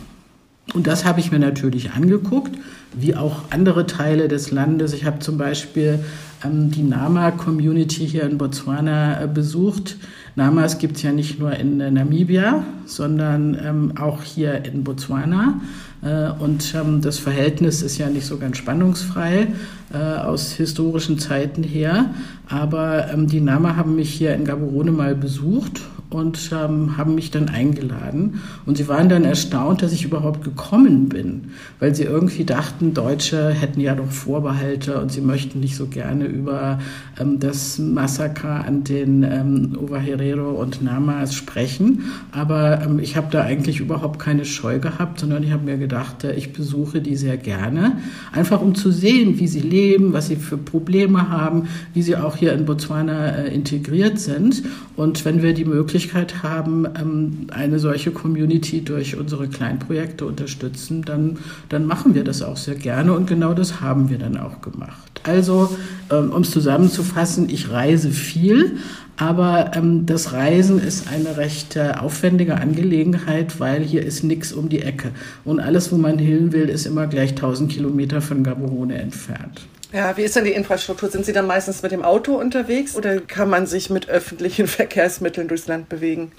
Und 0.73 0.87
das 0.87 1.04
habe 1.04 1.21
ich 1.21 1.30
mir 1.30 1.38
natürlich 1.38 1.92
angeguckt, 1.92 2.56
wie 2.94 3.14
auch 3.14 3.42
andere 3.50 3.87
Teile 3.87 4.28
des 4.28 4.50
Landes. 4.50 4.92
Ich 4.92 5.04
habe 5.04 5.18
zum 5.18 5.37
Beispiel 5.37 5.99
ähm, 6.44 6.71
die 6.71 6.83
Nama-Community 6.83 8.09
hier 8.09 8.23
in 8.25 8.38
Botswana 8.38 9.23
äh, 9.23 9.28
besucht. 9.28 9.97
Namas 10.37 10.78
gibt 10.78 10.97
es 10.97 11.02
ja 11.02 11.12
nicht 11.12 11.38
nur 11.38 11.52
in 11.52 11.80
äh, 11.80 11.90
Namibia, 11.90 12.64
sondern 12.87 13.56
ähm, 13.62 13.92
auch 14.00 14.23
hier 14.23 14.64
in 14.64 14.85
Botswana. 14.85 15.61
Äh, 16.02 16.30
und 16.42 16.75
ähm, 16.75 17.02
das 17.02 17.18
Verhältnis 17.18 17.83
ist 17.83 17.99
ja 17.99 18.09
nicht 18.09 18.26
so 18.26 18.38
ganz 18.38 18.56
spannungsfrei 18.56 19.49
äh, 19.92 19.99
aus 19.99 20.52
historischen 20.52 21.18
Zeiten 21.18 21.62
her. 21.62 22.11
Aber 22.49 23.12
ähm, 23.12 23.26
die 23.26 23.40
Nama 23.40 23.76
haben 23.76 23.97
mich 23.97 24.12
hier 24.12 24.35
in 24.35 24.44
Gaborone 24.44 24.92
mal 24.92 25.14
besucht 25.14 25.83
und 26.14 26.50
ähm, 26.52 26.97
haben 26.97 27.16
mich 27.16 27.30
dann 27.30 27.49
eingeladen. 27.49 28.40
Und 28.66 28.76
sie 28.78 28.87
waren 28.87 29.09
dann 29.09 29.25
erstaunt, 29.25 29.83
dass 29.83 29.92
ich 29.92 30.04
überhaupt 30.04 30.44
gekommen 30.44 31.09
bin, 31.09 31.50
weil 31.80 31.94
sie 31.94 32.04
irgendwie 32.04 32.44
dachten, 32.44 32.94
Deutsche 32.94 33.50
hätten 33.50 33.80
ja 33.80 33.94
doch 33.97 34.11
Vorbehalte 34.11 35.00
und 35.00 35.11
sie 35.11 35.21
möchten 35.21 35.59
nicht 35.59 35.75
so 35.75 35.87
gerne 35.87 36.26
über 36.26 36.78
ähm, 37.18 37.40
das 37.40 37.78
Massaker 37.78 38.64
an 38.64 38.85
den 38.85 39.25
ähm, 39.25 39.76
Ovaherero 39.76 40.50
und 40.50 40.83
Namas 40.83 41.35
sprechen. 41.35 42.04
Aber 42.30 42.83
ähm, 42.83 43.00
ich 43.00 43.16
habe 43.16 43.26
da 43.30 43.42
eigentlich 43.42 43.80
überhaupt 43.80 44.21
keine 44.21 44.44
Scheu 44.44 44.78
gehabt, 44.78 45.18
sondern 45.18 45.42
ich 45.42 45.50
habe 45.50 45.64
mir 45.64 45.78
gedacht, 45.78 46.23
äh, 46.23 46.35
ich 46.35 46.52
besuche 46.52 47.00
die 47.00 47.16
sehr 47.16 47.37
gerne, 47.37 47.99
einfach 48.33 48.61
um 48.61 48.76
zu 48.76 48.92
sehen, 48.92 49.40
wie 49.40 49.49
sie 49.49 49.61
leben, 49.61 50.12
was 50.12 50.28
sie 50.28 50.37
für 50.37 50.59
Probleme 50.59 51.28
haben, 51.28 51.68
wie 51.92 52.02
sie 52.02 52.16
auch 52.16 52.37
hier 52.37 52.52
in 52.52 52.66
Botswana 52.66 53.30
äh, 53.30 53.52
integriert 53.52 54.21
sind. 54.21 54.62
Und 54.94 55.25
wenn 55.25 55.42
wir 55.42 55.54
die 55.54 55.64
Möglichkeit 55.64 56.03
Möglichkeit 56.04 56.42
haben, 56.42 56.87
ähm, 57.00 57.46
eine 57.52 57.78
solche 57.78 58.11
Community 58.11 58.82
durch 58.82 59.16
unsere 59.16 59.49
Kleinprojekte 59.49 60.26
unterstützen, 60.26 61.02
dann, 61.02 61.38
dann 61.68 61.87
machen 61.87 62.14
wir 62.14 62.25
das 62.25 62.42
auch 62.42 62.56
sehr 62.56 62.75
gerne 62.75 63.12
und 63.12 63.26
genau 63.26 63.54
das 63.54 63.80
haben 63.80 64.11
wir 64.11 64.18
dann 64.18 64.37
auch 64.37 64.61
gemacht. 64.61 65.20
Also, 65.25 65.75
ähm, 66.11 66.30
um 66.30 66.42
es 66.42 66.50
zusammenzufassen, 66.50 67.49
ich 67.49 67.70
reise 67.70 68.11
viel, 68.11 68.78
aber 69.16 69.73
ähm, 69.75 70.06
das 70.06 70.32
Reisen 70.32 70.78
ist 70.78 71.08
eine 71.08 71.37
recht 71.37 71.76
äh, 71.76 71.92
aufwendige 71.99 72.56
Angelegenheit, 72.56 73.61
weil 73.61 73.82
hier 73.82 74.04
ist 74.04 74.25
nichts 74.25 74.52
um 74.52 74.68
die 74.68 74.82
Ecke. 74.82 75.11
Und 75.44 75.61
alles, 75.61 75.90
wo 75.92 75.96
man 75.96 76.18
hin 76.18 76.52
will, 76.52 76.68
ist 76.68 76.84
immer 76.84 77.06
gleich 77.06 77.30
1000 77.30 77.70
Kilometer 77.70 78.20
von 78.20 78.42
Gaborone 78.42 78.99
entfernt. 78.99 79.66
Ja, 79.94 80.16
wie 80.16 80.22
ist 80.22 80.34
denn 80.34 80.44
die 80.44 80.50
Infrastruktur? 80.50 81.08
Sind 81.08 81.24
Sie 81.24 81.32
dann 81.32 81.46
meistens 81.46 81.80
mit 81.82 81.92
dem 81.92 82.02
Auto 82.02 82.34
unterwegs 82.34 82.96
oder 82.96 83.20
kann 83.20 83.48
man 83.48 83.66
sich 83.66 83.90
mit 83.90 84.08
öffentlichen 84.08 84.66
Verkehrsmitteln 84.66 85.46
durchs 85.46 85.68
Land 85.68 85.88
bewegen? 85.88 86.32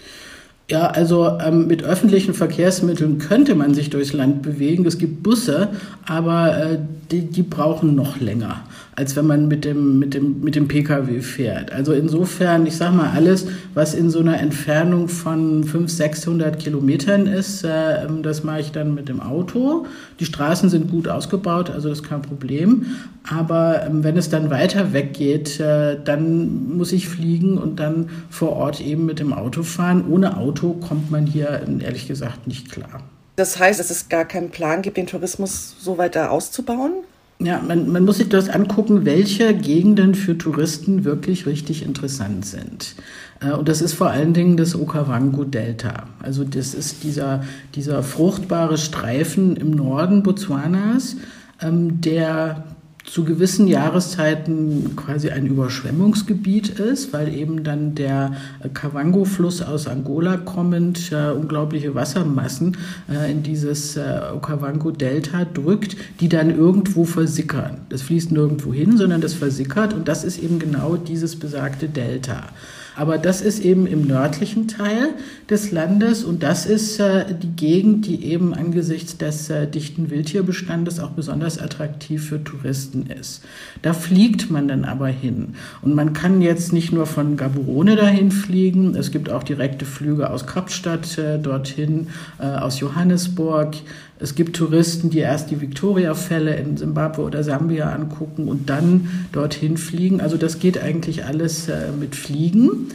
Ja, 0.70 0.88
also 0.88 1.38
ähm, 1.40 1.68
mit 1.68 1.82
öffentlichen 1.82 2.34
Verkehrsmitteln 2.34 3.18
könnte 3.20 3.56
man 3.56 3.74
sich 3.74 3.92
durchs 3.92 4.12
Land 4.12 4.42
bewegen. 4.42 4.86
Es 4.86 4.98
gibt 4.98 5.24
Busse, 5.24 5.70
aber 6.06 6.58
äh, 6.58 6.80
die, 7.12 7.22
die 7.22 7.44
brauchen 7.44 7.96
noch 7.96 8.20
länger 8.20 8.64
als 8.98 9.16
wenn 9.16 9.28
man 9.28 9.48
mit 9.48 9.66
dem, 9.66 10.00
mit 10.00 10.14
dem, 10.14 10.40
mit 10.42 10.56
dem 10.56 10.68
Pkw 10.68 11.22
fährt. 11.22 11.72
Also 11.72 11.92
insofern, 11.92 12.66
ich 12.66 12.78
sag 12.78 12.94
mal, 12.94 13.12
alles, 13.12 13.46
was 13.74 13.94
in 13.94 14.10
so 14.10 14.20
einer 14.20 14.40
Entfernung 14.40 15.10
von 15.10 15.64
500, 15.64 15.90
600 15.90 16.60
Kilometern 16.60 17.28
ist, 17.28 17.64
äh, 17.64 18.08
das 18.22 18.44
mache 18.44 18.62
ich 18.62 18.72
dann 18.72 18.96
mit 18.96 19.10
dem 19.10 19.20
Auto. 19.20 19.86
Die 20.20 20.26
Straßen 20.26 20.70
sind 20.70 20.90
gut 20.90 21.10
ausgebaut, 21.10 21.70
also 21.70 21.90
das 21.90 22.00
ist 22.00 22.08
kein 22.08 22.22
Problem. 22.22 22.86
Aber 23.30 23.86
ähm, 23.86 24.04
wenn 24.04 24.16
es 24.16 24.30
dann 24.30 24.50
weiter 24.50 24.94
weggeht, 24.94 25.60
äh, 25.60 25.98
dann 26.02 26.78
muss 26.78 26.94
ich 26.94 27.10
fliegen 27.10 27.58
und 27.58 27.80
dann 27.80 28.10
vor 28.30 28.54
Ort 28.54 28.80
eben 28.80 29.06
mit 29.06 29.20
dem 29.20 29.34
Auto 29.34 29.64
fahren. 29.64 30.06
Ohne 30.10 30.38
Auto 30.38 30.74
kommt 30.74 31.12
man 31.12 31.26
hier 31.26 31.62
ehrlich 31.82 32.08
gesagt 32.08 32.48
nicht 32.48 32.72
klar. 32.72 33.04
Das 33.36 33.60
heißt, 33.60 33.80
dass 33.80 33.90
es 33.90 34.08
gar 34.08 34.24
keinen 34.24 34.52
Plan 34.52 34.82
gibt, 34.82 34.96
den 34.96 35.08
Tourismus 35.08 35.76
so 35.80 35.98
weiter 35.98 36.32
auszubauen? 36.32 36.94
Ja, 37.40 37.62
man, 37.62 37.92
man 37.92 38.06
muss 38.06 38.18
sich 38.18 38.30
das 38.30 38.48
angucken, 38.48 39.04
welche 39.04 39.54
Gegenden 39.54 40.16
für 40.16 40.38
Touristen 40.38 41.04
wirklich 41.04 41.46
richtig 41.46 41.84
interessant 41.84 42.46
sind. 42.46 42.96
Äh, 43.42 43.52
und 43.52 43.68
das 43.68 43.82
ist 43.82 43.94
vor 43.94 44.10
allen 44.10 44.34
Dingen 44.34 44.56
das 44.56 44.74
Okavango-Delta. 44.74 46.08
Also 46.22 46.46
das 46.46 46.74
ist 46.74 47.04
dieser, 47.04 47.44
dieser 47.76 48.04
fruchtbare 48.04 48.78
Streifen 48.78 49.58
im 49.58 49.72
Norden 49.72 50.24
Botswanas, 50.24 51.18
ähm, 51.62 52.00
der 52.00 52.64
zu 53.06 53.24
gewissen 53.24 53.68
Jahreszeiten 53.68 54.96
quasi 54.96 55.30
ein 55.30 55.46
Überschwemmungsgebiet 55.46 56.80
ist, 56.80 57.14
weil 57.14 57.34
eben 57.34 57.64
dann 57.64 57.96
der 57.96 58.34
Kavango-Fluss 58.74 59.62
aus 59.62 59.88
Angola 59.88 60.38
kommend 60.38 61.12
äh, 61.12 61.32
unglaubliche 61.32 61.94
Wassermassen 61.94 62.78
äh, 63.10 63.32
in 63.32 63.44
dieses 63.44 63.96
äh, 63.96 64.22
Okavango-Delta 64.34 65.46
drückt, 65.46 65.96
die 66.20 66.30
dann 66.30 66.50
irgendwo 66.50 67.06
versickern. 67.06 67.82
Das 67.90 68.02
fließt 68.02 68.32
nirgendwo 68.32 68.74
hin, 68.74 68.98
sondern 68.98 69.22
das 69.22 69.34
versickert 69.34 69.94
und 69.94 70.08
das 70.08 70.24
ist 70.24 70.42
eben 70.42 70.60
genau 70.60 70.96
dieses 70.96 71.36
besagte 71.36 71.88
Delta. 71.88 72.50
Aber 72.96 73.18
das 73.18 73.42
ist 73.42 73.60
eben 73.60 73.88
im 73.88 74.08
nördlichen 74.08 74.68
Teil 74.68 75.10
des 75.50 75.72
Landes 75.72 76.24
und 76.24 76.44
das 76.44 76.66
ist 76.66 77.00
äh, 77.00 77.26
die 77.34 77.56
Gegend, 77.56 78.06
die 78.06 78.26
eben 78.26 78.54
angesichts 78.54 79.18
des 79.18 79.50
äh, 79.50 79.68
dichten 79.68 80.10
Wildtierbestandes 80.10 81.00
auch 81.00 81.12
besonders 81.12 81.60
attraktiv 81.60 82.30
für 82.30 82.44
Touristen 82.44 83.08
ist. 83.08 83.44
Da 83.82 83.94
fliegt 83.94 84.50
man 84.50 84.68
dann 84.68 84.86
aber 84.86 85.08
hin. 85.08 85.56
Und 85.82 85.94
man 85.94 86.14
kann 86.14 86.42
jetzt 86.42 86.72
nicht 86.72 86.94
nur 86.94 87.06
von 87.06 87.36
Gaborone 87.38 87.96
dahin 87.96 88.32
fliegen, 88.32 88.96
es 88.96 89.12
gibt 89.12 89.30
auch 89.30 89.44
direkte 89.44 89.86
Flüge 89.86 90.30
aus 90.30 90.48
Kapstadt 90.48 91.18
äh, 91.18 91.38
dorthin, 91.38 92.08
äh, 92.40 92.46
aus 92.46 92.80
Johannesburg. 92.80 93.76
Es 94.18 94.36
gibt 94.36 94.56
Touristen, 94.56 95.10
die 95.10 95.20
erst 95.20 95.52
die 95.52 95.60
Victoria-Fälle 95.60 96.56
in 96.56 96.78
Simbabwe 96.78 97.22
oder 97.22 97.44
Sambia 97.44 97.92
angucken 97.92 98.48
und 98.48 98.70
dann 98.70 99.10
dorthin 99.32 99.78
fliegen. 99.78 100.22
Also 100.22 100.38
das 100.38 100.60
geht 100.60 100.82
eigentlich 100.82 101.26
alles 101.26 101.68
äh, 101.68 101.92
mit 102.00 102.16
Fliegen. 102.16 102.88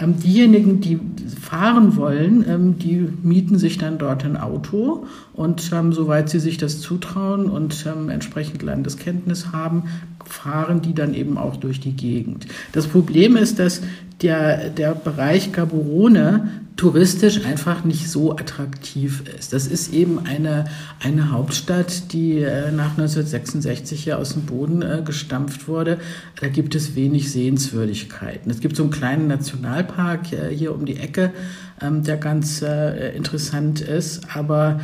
Ähm, 0.00 0.20
diejenigen, 0.20 0.80
die 0.80 1.00
fahren 1.40 1.96
wollen, 1.96 2.44
ähm, 2.48 2.78
die 2.78 3.08
mieten 3.24 3.58
sich 3.58 3.78
dann 3.78 3.98
dort 3.98 4.24
ein 4.24 4.36
Auto 4.36 5.06
und 5.32 5.72
ähm, 5.72 5.92
soweit 5.92 6.30
sie 6.30 6.38
sich 6.38 6.56
das 6.56 6.80
zutrauen 6.80 7.50
und 7.50 7.84
entsprechend 8.08 8.62
Landeskenntnis 8.62 9.50
haben, 9.50 9.84
fahren 10.28 10.82
die 10.82 10.94
dann 10.94 11.14
eben 11.14 11.38
auch 11.38 11.56
durch 11.56 11.80
die 11.80 11.96
Gegend. 11.96 12.46
Das 12.72 12.86
Problem 12.86 13.36
ist, 13.36 13.58
dass 13.58 13.82
der, 14.22 14.70
der 14.70 14.94
Bereich 14.94 15.52
Gaborone 15.52 16.50
touristisch 16.78 17.44
einfach 17.44 17.84
nicht 17.84 18.08
so 18.08 18.32
attraktiv 18.32 19.24
ist. 19.36 19.52
Das 19.52 19.66
ist 19.66 19.92
eben 19.92 20.20
eine, 20.20 20.66
eine 21.00 21.32
Hauptstadt, 21.32 22.12
die 22.12 22.38
äh, 22.38 22.70
nach 22.70 22.92
1966 22.92 24.04
hier 24.04 24.18
aus 24.18 24.34
dem 24.34 24.42
Boden 24.42 24.82
äh, 24.82 25.02
gestampft 25.04 25.66
wurde. 25.66 25.98
Da 26.40 26.46
gibt 26.46 26.76
es 26.76 26.94
wenig 26.94 27.32
Sehenswürdigkeiten. 27.32 28.50
Es 28.50 28.60
gibt 28.60 28.76
so 28.76 28.84
einen 28.84 28.92
kleinen 28.92 29.26
Nationalpark 29.26 30.32
äh, 30.32 30.54
hier 30.54 30.72
um 30.72 30.86
die 30.86 30.98
Ecke, 30.98 31.32
ähm, 31.80 32.04
der 32.04 32.16
ganz 32.16 32.62
interessant 32.62 33.80
ist, 33.80 34.34
aber 34.34 34.80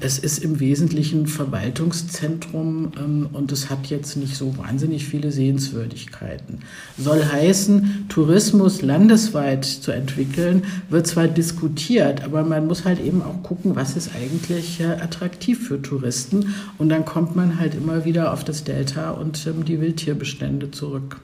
es 0.00 0.18
ist 0.18 0.38
im 0.38 0.60
Wesentlichen 0.60 1.26
Verwaltungszentrum 1.26 2.92
ähm, 2.96 3.28
und 3.32 3.50
es 3.50 3.70
hat 3.70 3.86
jetzt 3.86 4.16
nicht 4.16 4.36
so 4.36 4.56
wahnsinnig 4.56 5.06
viele 5.06 5.32
Sehenswürdigkeiten. 5.32 6.60
Soll 6.96 7.24
heißen, 7.24 8.06
Tourismus 8.08 8.82
landesweit 8.82 9.64
zu 9.64 9.90
entwickeln, 9.90 10.64
wird 10.88 11.06
zwar 11.06 11.28
diskutiert, 11.28 12.22
aber 12.22 12.44
man 12.44 12.66
muss 12.66 12.84
halt 12.84 13.00
eben 13.00 13.22
auch 13.22 13.42
gucken, 13.42 13.74
was 13.74 13.96
ist 13.96 14.10
eigentlich 14.14 14.80
äh, 14.80 14.84
attraktiv 14.84 15.66
für 15.66 15.82
Touristen 15.82 16.54
und 16.78 16.88
dann 16.88 17.04
kommt 17.04 17.34
man 17.34 17.58
halt 17.58 17.74
immer 17.74 18.04
wieder 18.04 18.32
auf 18.32 18.44
das 18.44 18.64
Delta 18.64 19.10
und 19.10 19.46
ähm, 19.46 19.64
die 19.64 19.80
Wildtierbestände 19.80 20.70
zurück. 20.70 21.20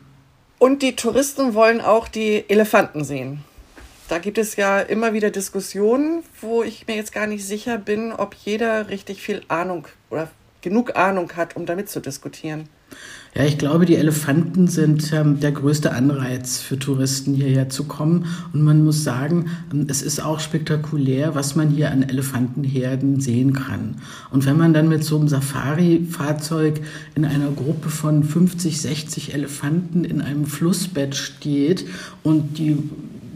Und 0.58 0.82
die 0.82 0.96
Touristen 0.96 1.54
wollen 1.54 1.80
auch 1.80 2.08
die 2.08 2.44
Elefanten 2.48 3.04
sehen. 3.04 3.44
Da 4.08 4.18
gibt 4.18 4.36
es 4.36 4.56
ja 4.56 4.80
immer 4.80 5.14
wieder 5.14 5.30
Diskussionen, 5.30 6.22
wo 6.40 6.62
ich 6.62 6.86
mir 6.86 6.96
jetzt 6.96 7.12
gar 7.12 7.26
nicht 7.26 7.44
sicher 7.44 7.78
bin, 7.78 8.12
ob 8.12 8.34
jeder 8.34 8.88
richtig 8.88 9.22
viel 9.22 9.42
Ahnung 9.48 9.88
oder 10.10 10.30
genug 10.60 10.96
Ahnung 10.96 11.32
hat, 11.36 11.56
um 11.56 11.64
damit 11.66 11.88
zu 11.88 12.00
diskutieren. 12.00 12.68
Ja, 13.34 13.44
ich 13.44 13.58
glaube, 13.58 13.84
die 13.84 13.96
Elefanten 13.96 14.68
sind 14.68 15.12
ähm, 15.12 15.40
der 15.40 15.50
größte 15.50 15.90
Anreiz 15.92 16.60
für 16.60 16.78
Touristen 16.78 17.34
hierher 17.34 17.68
zu 17.68 17.84
kommen. 17.84 18.26
Und 18.52 18.62
man 18.62 18.84
muss 18.84 19.02
sagen, 19.02 19.50
ähm, 19.72 19.86
es 19.90 20.02
ist 20.02 20.22
auch 20.22 20.38
spektakulär, 20.38 21.34
was 21.34 21.56
man 21.56 21.68
hier 21.68 21.90
an 21.90 22.04
Elefantenherden 22.04 23.20
sehen 23.20 23.52
kann. 23.52 23.96
Und 24.30 24.46
wenn 24.46 24.56
man 24.56 24.72
dann 24.72 24.88
mit 24.88 25.02
so 25.02 25.18
einem 25.18 25.26
Safari-Fahrzeug 25.26 26.80
in 27.16 27.24
einer 27.24 27.50
Gruppe 27.50 27.88
von 27.88 28.22
50, 28.22 28.80
60 28.80 29.34
Elefanten 29.34 30.04
in 30.04 30.20
einem 30.20 30.46
Flussbett 30.46 31.16
steht 31.16 31.86
und 32.22 32.58
die 32.58 32.78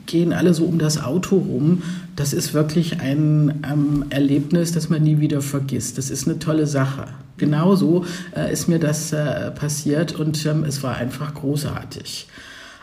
gehen 0.09 0.33
alle 0.33 0.53
so 0.55 0.65
um 0.65 0.81
das 0.81 1.01
Auto 1.01 1.37
rum. 1.37 1.83
Das 2.17 2.33
ist 2.33 2.53
wirklich 2.53 3.01
ein 3.01 3.63
ähm, 3.71 4.07
Erlebnis, 4.11 4.73
das 4.73 4.89
man 4.89 5.05
nie 5.05 5.21
wieder 5.21 5.41
vergisst. 5.41 5.99
Das 5.99 6.11
ist 6.11 6.27
eine 6.27 6.41
tolle 6.41 6.67
Sache. 6.67 7.07
Genauso 7.37 8.05
äh, 8.37 8.53
ist 8.53 8.69
mir 8.69 8.81
das 8.81 9.13
äh, 9.13 9.53
passiert 9.53 10.19
und 10.19 10.45
ähm, 10.47 10.65
es 10.65 10.83
war 10.83 10.97
einfach 10.97 11.35
großartig. 11.35 12.27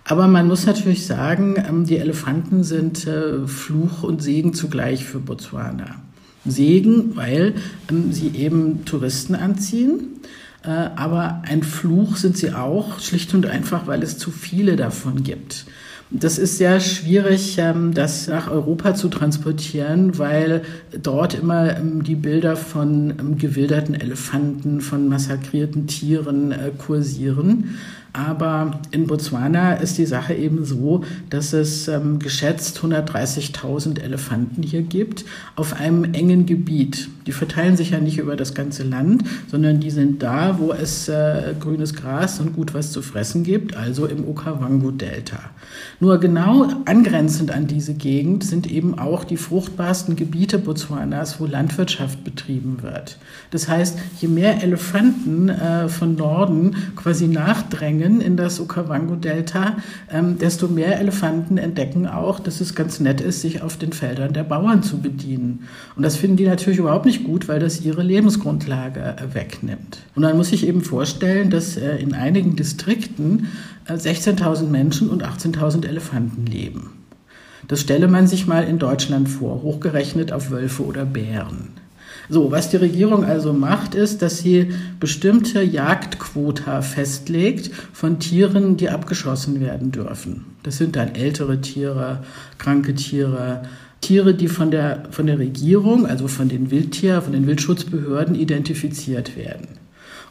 Aber 0.06 0.28
man 0.28 0.48
muss 0.48 0.66
natürlich 0.66 1.06
sagen, 1.06 1.56
ähm, 1.58 1.86
die 1.86 1.98
Elefanten 1.98 2.64
sind 2.64 3.06
äh, 3.08 3.46
Fluch 3.48 4.04
und 4.04 4.22
Segen 4.22 4.54
zugleich 4.54 5.04
für 5.04 5.20
Botswana. 5.20 5.96
Segen, 6.46 7.16
weil 7.16 7.56
ähm, 7.92 8.14
sie 8.14 8.30
eben 8.30 8.86
Touristen 8.86 9.36
anziehen. 9.36 10.22
Äh, 10.64 10.70
aber 10.96 11.42
ein 11.48 11.64
Fluch 11.64 12.18
sind 12.18 12.38
sie 12.38 12.54
auch, 12.54 13.00
schlicht 13.00 13.34
und 13.34 13.48
einfach, 13.48 13.88
weil 13.88 14.04
es 14.04 14.18
zu 14.20 14.32
viele 14.32 14.76
davon 14.76 15.24
gibt. 15.24 15.66
Das 16.12 16.38
ist 16.38 16.58
sehr 16.58 16.80
schwierig, 16.80 17.58
ähm, 17.58 17.94
das 17.94 18.28
nach 18.28 18.50
Europa 18.50 18.94
zu 18.94 19.10
transportieren, 19.10 20.20
weil 20.20 20.62
dort 21.02 21.34
immer 21.34 21.76
ähm, 21.78 22.04
die 22.04 22.16
Bilder 22.16 22.56
von 22.56 23.10
ähm, 23.20 23.38
gewilderten 23.40 23.96
Elefanten, 23.96 24.82
von 24.82 25.10
massakrierten 25.10 25.88
Tieren 25.88 26.52
äh, 26.52 26.72
kursieren. 26.78 27.78
Aber 28.16 28.80
in 28.92 29.08
Botswana 29.08 29.74
ist 29.74 29.98
die 29.98 30.06
Sache 30.06 30.34
eben 30.34 30.64
so, 30.64 31.04
dass 31.30 31.52
es 31.52 31.90
ähm, 31.90 32.18
geschätzt 32.20 32.80
130.000 32.80 34.00
Elefanten 34.00 34.64
hier 34.64 34.84
gibt 34.84 35.26
auf 35.58 35.74
einem 35.74 36.06
engen 36.14 36.46
Gebiet. 36.46 37.10
Die 37.28 37.34
verteilen 37.34 37.76
sich 37.76 37.90
ja 37.90 38.00
nicht 38.00 38.18
über 38.18 38.38
das 38.38 38.54
ganze 38.54 38.84
Land, 38.84 39.26
sondern 39.52 39.82
die 39.82 39.92
sind 39.92 40.24
da, 40.24 40.60
wo 40.60 40.72
es 40.72 41.10
äh, 41.10 41.56
grünes 41.60 41.94
Gras 41.94 42.40
und 42.40 42.56
gut 42.56 42.74
was 42.74 42.94
zu 42.94 43.02
fressen 43.02 43.44
gibt, 43.44 43.76
also 43.76 44.06
im 44.06 44.26
Okavango-Delta. 44.26 45.40
Nur 46.00 46.18
genau 46.20 46.70
angrenzend 46.86 47.52
an 47.52 47.68
diese 47.68 47.96
Gegend 47.96 48.46
sind 48.46 48.72
eben 48.72 48.98
auch 48.98 49.26
die 49.26 49.38
fruchtbarsten 49.38 50.16
Gebiete 50.16 50.58
Botswanas, 50.58 51.42
wo 51.42 51.48
Landwirtschaft 51.48 52.24
betrieben 52.24 52.78
wird. 52.82 53.18
Das 53.52 53.68
heißt, 53.68 53.98
je 54.22 54.28
mehr 54.30 54.64
Elefanten 54.64 55.50
äh, 55.50 55.90
von 55.90 56.16
Norden 56.16 56.76
quasi 56.96 57.28
nachdrängen, 57.28 58.05
Schwingen 58.06 58.22
in 58.22 58.38
das 58.38 58.60
Okavango-Delta, 58.60 59.78
ähm, 60.12 60.38
desto 60.38 60.68
mehr 60.68 61.00
Elefanten 61.00 61.58
entdecken 61.58 62.08
auch, 62.08 62.40
dass 62.40 62.62
es 62.62 62.76
ganz 62.76 63.00
nett 63.00 63.22
ist, 63.22 63.42
sich 63.42 63.62
auf 63.62 63.78
den 63.78 63.94
Feldern 63.94 64.34
der 64.34 64.44
Bauern 64.44 64.84
zu 64.84 65.00
bedienen. 65.02 65.68
Und 65.96 66.04
das 66.04 66.16
finden 66.16 66.38
die 66.38 66.46
natürlich 66.46 66.80
überhaupt 66.80 67.06
nicht 67.06 67.24
gut, 67.24 67.48
weil 67.48 67.60
das 67.60 67.82
ihre 67.82 68.04
Lebensgrundlage 68.04 69.00
äh, 69.00 69.34
wegnimmt. 69.34 70.00
Und 70.16 70.24
dann 70.24 70.38
muss 70.38 70.52
ich 70.52 70.68
eben 70.68 70.82
vorstellen, 70.82 71.50
dass 71.50 71.78
äh, 71.78 71.98
in 71.98 72.14
einigen 72.14 72.56
Distrikten 72.56 73.48
äh, 73.88 73.94
16.000 73.94 74.68
Menschen 74.68 75.10
und 75.10 75.24
18.000 75.24 75.88
Elefanten 75.88 76.46
leben. 76.46 76.92
Das 77.68 77.82
stelle 77.82 78.08
man 78.08 78.28
sich 78.28 78.46
mal 78.46 78.64
in 78.64 78.78
Deutschland 78.78 79.28
vor, 79.28 79.64
hochgerechnet 79.64 80.32
auf 80.32 80.52
Wölfe 80.52 80.86
oder 80.86 81.06
Bären. 81.06 81.85
So, 82.30 82.52
was 82.52 82.70
die 82.70 82.78
Regierung 82.78 83.24
also 83.24 83.54
macht, 83.54 83.94
ist, 83.94 84.22
dass 84.22 84.40
sie 84.40 84.72
bestimmte 85.00 85.62
Jagdquota 85.62 86.82
festlegt 86.82 87.72
von 87.94 88.20
Tieren, 88.20 88.78
die 88.78 88.90
abgeschossen 88.90 89.60
werden 89.62 89.92
dürfen. 89.92 90.46
Das 90.64 90.78
sind 90.78 90.96
dann 90.96 91.14
ältere 91.14 91.62
Tiere, 91.62 92.24
kranke 92.58 92.96
Tiere, 92.96 93.64
Tiere, 94.02 94.34
die 94.34 94.48
von 94.48 94.72
der, 94.72 95.04
von 95.12 95.28
der 95.28 95.40
Regierung, 95.40 96.06
also 96.06 96.28
von 96.28 96.50
den 96.50 96.72
Wildtier, 96.72 97.22
von 97.22 97.34
den 97.34 97.48
Wildschutzbehörden 97.48 98.36
identifiziert 98.36 99.36
werden. 99.36 99.68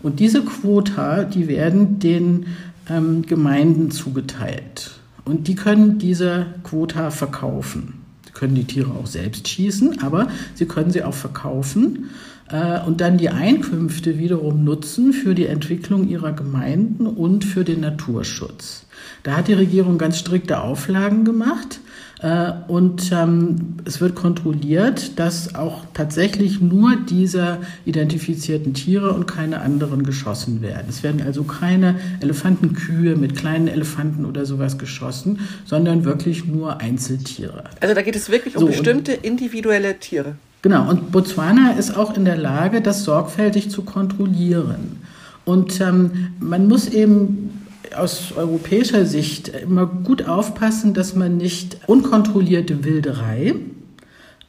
Und 0.02 0.20
diese 0.20 0.42
Quota, 0.42 1.24
die 1.24 1.48
werden 1.48 1.98
den 1.98 2.46
ähm, 2.90 3.22
Gemeinden 3.22 3.90
zugeteilt. 3.90 4.92
Und 5.24 5.48
die 5.48 5.54
können 5.54 5.98
diese 5.98 6.46
Quota 6.62 7.10
verkaufen 7.10 8.03
können 8.34 8.54
die 8.54 8.64
Tiere 8.64 8.90
auch 8.90 9.06
selbst 9.06 9.48
schießen, 9.48 10.02
aber 10.02 10.28
sie 10.54 10.66
können 10.66 10.90
sie 10.90 11.02
auch 11.02 11.14
verkaufen 11.14 12.10
äh, 12.50 12.80
und 12.84 13.00
dann 13.00 13.16
die 13.16 13.30
Einkünfte 13.30 14.18
wiederum 14.18 14.64
nutzen 14.64 15.12
für 15.12 15.34
die 15.34 15.46
Entwicklung 15.46 16.08
ihrer 16.08 16.32
Gemeinden 16.32 17.06
und 17.06 17.44
für 17.44 17.64
den 17.64 17.80
Naturschutz. 17.80 18.86
Da 19.22 19.36
hat 19.36 19.48
die 19.48 19.54
Regierung 19.54 19.98
ganz 19.98 20.18
strikte 20.18 20.60
Auflagen 20.60 21.24
gemacht. 21.24 21.80
Äh, 22.20 22.52
und 22.68 23.10
ähm, 23.12 23.76
es 23.84 24.00
wird 24.00 24.14
kontrolliert, 24.14 25.18
dass 25.18 25.54
auch 25.54 25.82
tatsächlich 25.94 26.60
nur 26.60 26.96
diese 26.96 27.58
identifizierten 27.84 28.74
Tiere 28.74 29.12
und 29.12 29.26
keine 29.26 29.60
anderen 29.60 30.04
geschossen 30.04 30.62
werden. 30.62 30.86
Es 30.88 31.02
werden 31.02 31.22
also 31.22 31.44
keine 31.44 31.96
Elefantenkühe 32.20 33.16
mit 33.16 33.36
kleinen 33.36 33.68
Elefanten 33.68 34.24
oder 34.24 34.46
sowas 34.46 34.78
geschossen, 34.78 35.40
sondern 35.64 36.04
wirklich 36.04 36.46
nur 36.46 36.80
Einzeltiere. 36.80 37.64
Also 37.80 37.94
da 37.94 38.02
geht 38.02 38.16
es 38.16 38.30
wirklich 38.30 38.56
um 38.56 38.60
so, 38.60 38.66
bestimmte 38.68 39.12
individuelle 39.12 39.98
Tiere. 39.98 40.36
Genau, 40.62 40.88
und 40.88 41.12
Botswana 41.12 41.72
ist 41.72 41.94
auch 41.94 42.16
in 42.16 42.24
der 42.24 42.36
Lage, 42.36 42.80
das 42.80 43.04
sorgfältig 43.04 43.70
zu 43.70 43.82
kontrollieren. 43.82 45.02
Und 45.44 45.78
ähm, 45.80 46.28
man 46.40 46.68
muss 46.68 46.88
eben 46.88 47.53
aus 47.96 48.32
europäischer 48.36 49.06
Sicht 49.06 49.48
immer 49.48 49.86
gut 49.86 50.26
aufpassen, 50.26 50.94
dass 50.94 51.14
man 51.14 51.36
nicht 51.36 51.78
unkontrollierte 51.86 52.84
Wilderei 52.84 53.54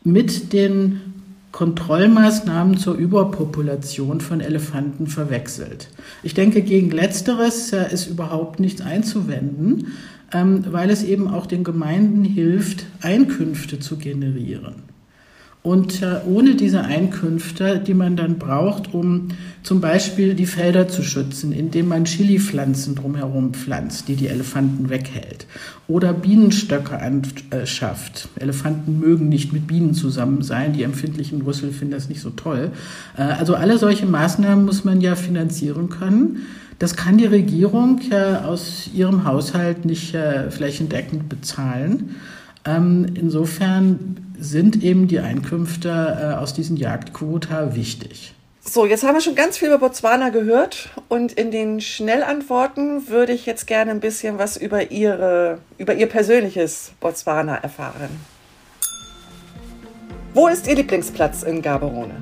mit 0.03 0.53
den 0.53 1.01
Kontrollmaßnahmen 1.51 2.77
zur 2.77 2.95
Überpopulation 2.95 4.19
von 4.19 4.41
Elefanten 4.41 5.07
verwechselt. 5.07 5.89
Ich 6.21 6.33
denke, 6.33 6.61
gegen 6.61 6.91
letzteres 6.91 7.71
ist 7.71 8.07
überhaupt 8.07 8.59
nichts 8.59 8.81
einzuwenden, 8.81 9.93
ähm, 10.33 10.65
weil 10.69 10.89
es 10.89 11.03
eben 11.03 11.29
auch 11.29 11.45
den 11.45 11.63
Gemeinden 11.63 12.25
hilft, 12.25 12.85
Einkünfte 13.01 13.79
zu 13.79 13.95
generieren. 13.95 14.94
Und 15.65 16.03
äh, 16.03 16.17
ohne 16.27 16.53
diese 16.53 16.81
Einkünfte, 16.81 17.79
die 17.79 17.95
man 17.95 18.15
dann 18.15 18.37
braucht, 18.37 18.93
um 18.93 19.29
zum 19.63 19.81
Beispiel 19.81 20.35
die 20.35 20.45
Felder 20.45 20.87
zu 20.87 21.01
schützen, 21.01 21.51
indem 21.51 21.87
man 21.87 22.05
Chilipflanzen 22.05 22.93
drumherum 22.93 23.55
pflanzt, 23.55 24.07
die 24.07 24.15
die 24.15 24.27
Elefanten 24.27 24.91
weghält, 24.91 25.47
oder 25.87 26.13
Bienenstöcke 26.13 26.99
anschafft. 26.99 28.29
Elefanten 28.39 28.99
mögen 28.99 29.27
nicht 29.27 29.53
mit 29.53 29.65
Bienen 29.65 29.95
zusammen 29.95 30.43
sein, 30.43 30.73
die 30.73 30.83
empfindlichen 30.83 31.41
Rüssel 31.41 31.71
finden 31.71 31.95
das 31.95 32.09
nicht 32.09 32.21
so 32.21 32.29
toll. 32.29 32.69
Äh, 33.17 33.23
also 33.23 33.55
alle 33.55 33.79
solche 33.79 34.05
Maßnahmen 34.05 34.65
muss 34.65 34.83
man 34.83 35.01
ja 35.01 35.15
finanzieren 35.15 35.89
können. 35.89 36.45
Das 36.77 36.95
kann 36.95 37.17
die 37.17 37.25
Regierung 37.25 38.01
äh, 38.11 38.35
aus 38.45 38.91
ihrem 38.93 39.23
Haushalt 39.25 39.83
nicht 39.83 40.13
äh, 40.13 40.51
flächendeckend 40.51 41.27
bezahlen. 41.27 42.17
Ähm, 42.65 43.05
insofern 43.13 44.17
sind 44.39 44.83
eben 44.83 45.07
die 45.07 45.19
Einkünfte 45.19 45.89
äh, 45.89 46.35
aus 46.35 46.53
diesen 46.53 46.77
Jagdquota 46.77 47.75
wichtig. 47.75 48.33
So, 48.67 48.87
jetzt 48.87 49.03
haben 49.03 49.13
wir 49.13 49.21
schon 49.21 49.35
ganz 49.35 49.59
viel 49.59 49.67
über 49.67 49.77
Botswana 49.77 50.29
gehört 50.29 50.89
und 51.07 51.33
in 51.33 51.51
den 51.51 51.81
Schnellantworten 51.81 53.07
würde 53.07 53.31
ich 53.31 53.45
jetzt 53.45 53.67
gerne 53.67 53.91
ein 53.91 53.99
bisschen 53.99 54.39
was 54.39 54.57
über, 54.57 54.89
ihre, 54.89 55.59
über 55.77 55.93
Ihr 55.93 56.07
persönliches 56.07 56.91
Botswana 56.99 57.57
erfahren. 57.57 58.09
Wo 60.33 60.47
ist 60.47 60.67
Ihr 60.67 60.75
Lieblingsplatz 60.75 61.43
in 61.43 61.61
Gaborone? 61.61 62.15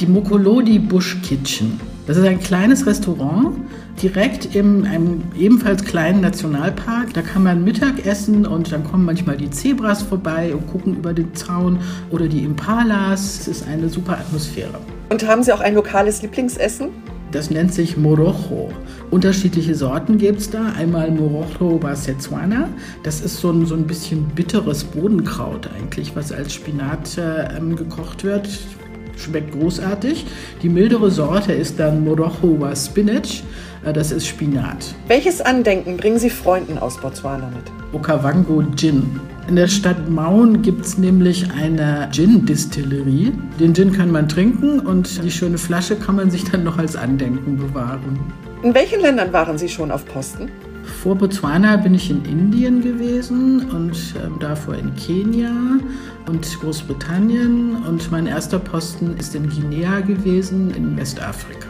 Die 0.00 0.06
Mokolodi 0.06 0.78
Bush 0.78 1.16
Kitchen. 1.22 1.80
Das 2.06 2.16
ist 2.16 2.24
ein 2.24 2.38
kleines 2.38 2.86
Restaurant 2.86 3.56
direkt 4.02 4.54
in 4.54 4.86
einem 4.86 5.22
ebenfalls 5.36 5.84
kleinen 5.84 6.20
Nationalpark. 6.20 7.12
Da 7.14 7.22
kann 7.22 7.42
man 7.42 7.64
Mittag 7.64 8.06
essen 8.06 8.46
und 8.46 8.72
dann 8.72 8.84
kommen 8.84 9.04
manchmal 9.04 9.36
die 9.36 9.50
Zebras 9.50 10.02
vorbei 10.02 10.54
und 10.54 10.66
gucken 10.66 10.96
über 10.96 11.12
den 11.12 11.34
Zaun 11.34 11.78
oder 12.10 12.28
die 12.28 12.44
Impalas. 12.44 13.40
Es 13.40 13.48
ist 13.48 13.68
eine 13.68 13.88
super 13.88 14.18
Atmosphäre. 14.18 14.78
Und 15.10 15.26
haben 15.26 15.42
Sie 15.42 15.52
auch 15.52 15.60
ein 15.60 15.74
lokales 15.74 16.22
Lieblingsessen? 16.22 16.90
Das 17.30 17.50
nennt 17.50 17.74
sich 17.74 17.96
Morocho. 17.96 18.70
Unterschiedliche 19.10 19.74
Sorten 19.74 20.16
gibt 20.16 20.40
es 20.40 20.50
da. 20.50 20.72
Einmal 20.78 21.10
Morocho 21.10 21.76
Basetsuana. 21.76 22.70
Das 23.02 23.20
ist 23.20 23.38
so 23.38 23.50
ein, 23.50 23.66
so 23.66 23.74
ein 23.74 23.86
bisschen 23.86 24.24
bitteres 24.28 24.84
Bodenkraut 24.84 25.68
eigentlich, 25.76 26.16
was 26.16 26.32
als 26.32 26.54
Spinat 26.54 27.18
äh, 27.18 27.60
gekocht 27.74 28.24
wird 28.24 28.48
schmeckt 29.18 29.52
großartig. 29.52 30.26
Die 30.62 30.68
mildere 30.68 31.10
Sorte 31.10 31.52
ist 31.52 31.78
dann 31.78 32.04
Morochowa 32.04 32.74
Spinach. 32.74 33.42
Äh, 33.84 33.92
das 33.92 34.12
ist 34.12 34.26
Spinat. 34.26 34.94
Welches 35.06 35.40
Andenken 35.40 35.96
bringen 35.96 36.18
Sie 36.18 36.30
Freunden 36.30 36.78
aus 36.78 36.98
Botswana 37.00 37.50
mit? 37.50 37.64
Okavango 37.92 38.62
Gin. 38.76 39.20
In 39.48 39.56
der 39.56 39.68
Stadt 39.68 40.10
Maun 40.10 40.60
gibt 40.60 40.84
es 40.84 40.98
nämlich 40.98 41.50
eine 41.52 42.08
Gin-Distillerie. 42.12 43.32
Den 43.58 43.74
Gin 43.74 43.92
kann 43.92 44.10
man 44.10 44.28
trinken 44.28 44.80
und 44.80 45.24
die 45.24 45.30
schöne 45.30 45.56
Flasche 45.56 45.96
kann 45.96 46.16
man 46.16 46.30
sich 46.30 46.44
dann 46.44 46.64
noch 46.64 46.76
als 46.76 46.96
Andenken 46.96 47.56
bewahren. 47.56 48.18
In 48.62 48.74
welchen 48.74 49.00
Ländern 49.00 49.32
waren 49.32 49.56
Sie 49.56 49.68
schon 49.68 49.90
auf 49.90 50.04
Posten? 50.04 50.50
Vor 51.02 51.14
Botswana 51.14 51.76
bin 51.76 51.94
ich 51.94 52.10
in 52.10 52.24
Indien 52.24 52.82
gewesen 52.82 53.70
und 53.70 53.92
äh, 53.92 54.40
davor 54.40 54.74
in 54.74 54.94
Kenia 54.96 55.52
und 56.26 56.60
Großbritannien 56.60 57.76
und 57.86 58.10
mein 58.10 58.26
erster 58.26 58.58
Posten 58.58 59.16
ist 59.16 59.34
in 59.34 59.48
Guinea 59.48 60.00
gewesen, 60.00 60.72
in 60.74 60.96
Westafrika. 60.96 61.67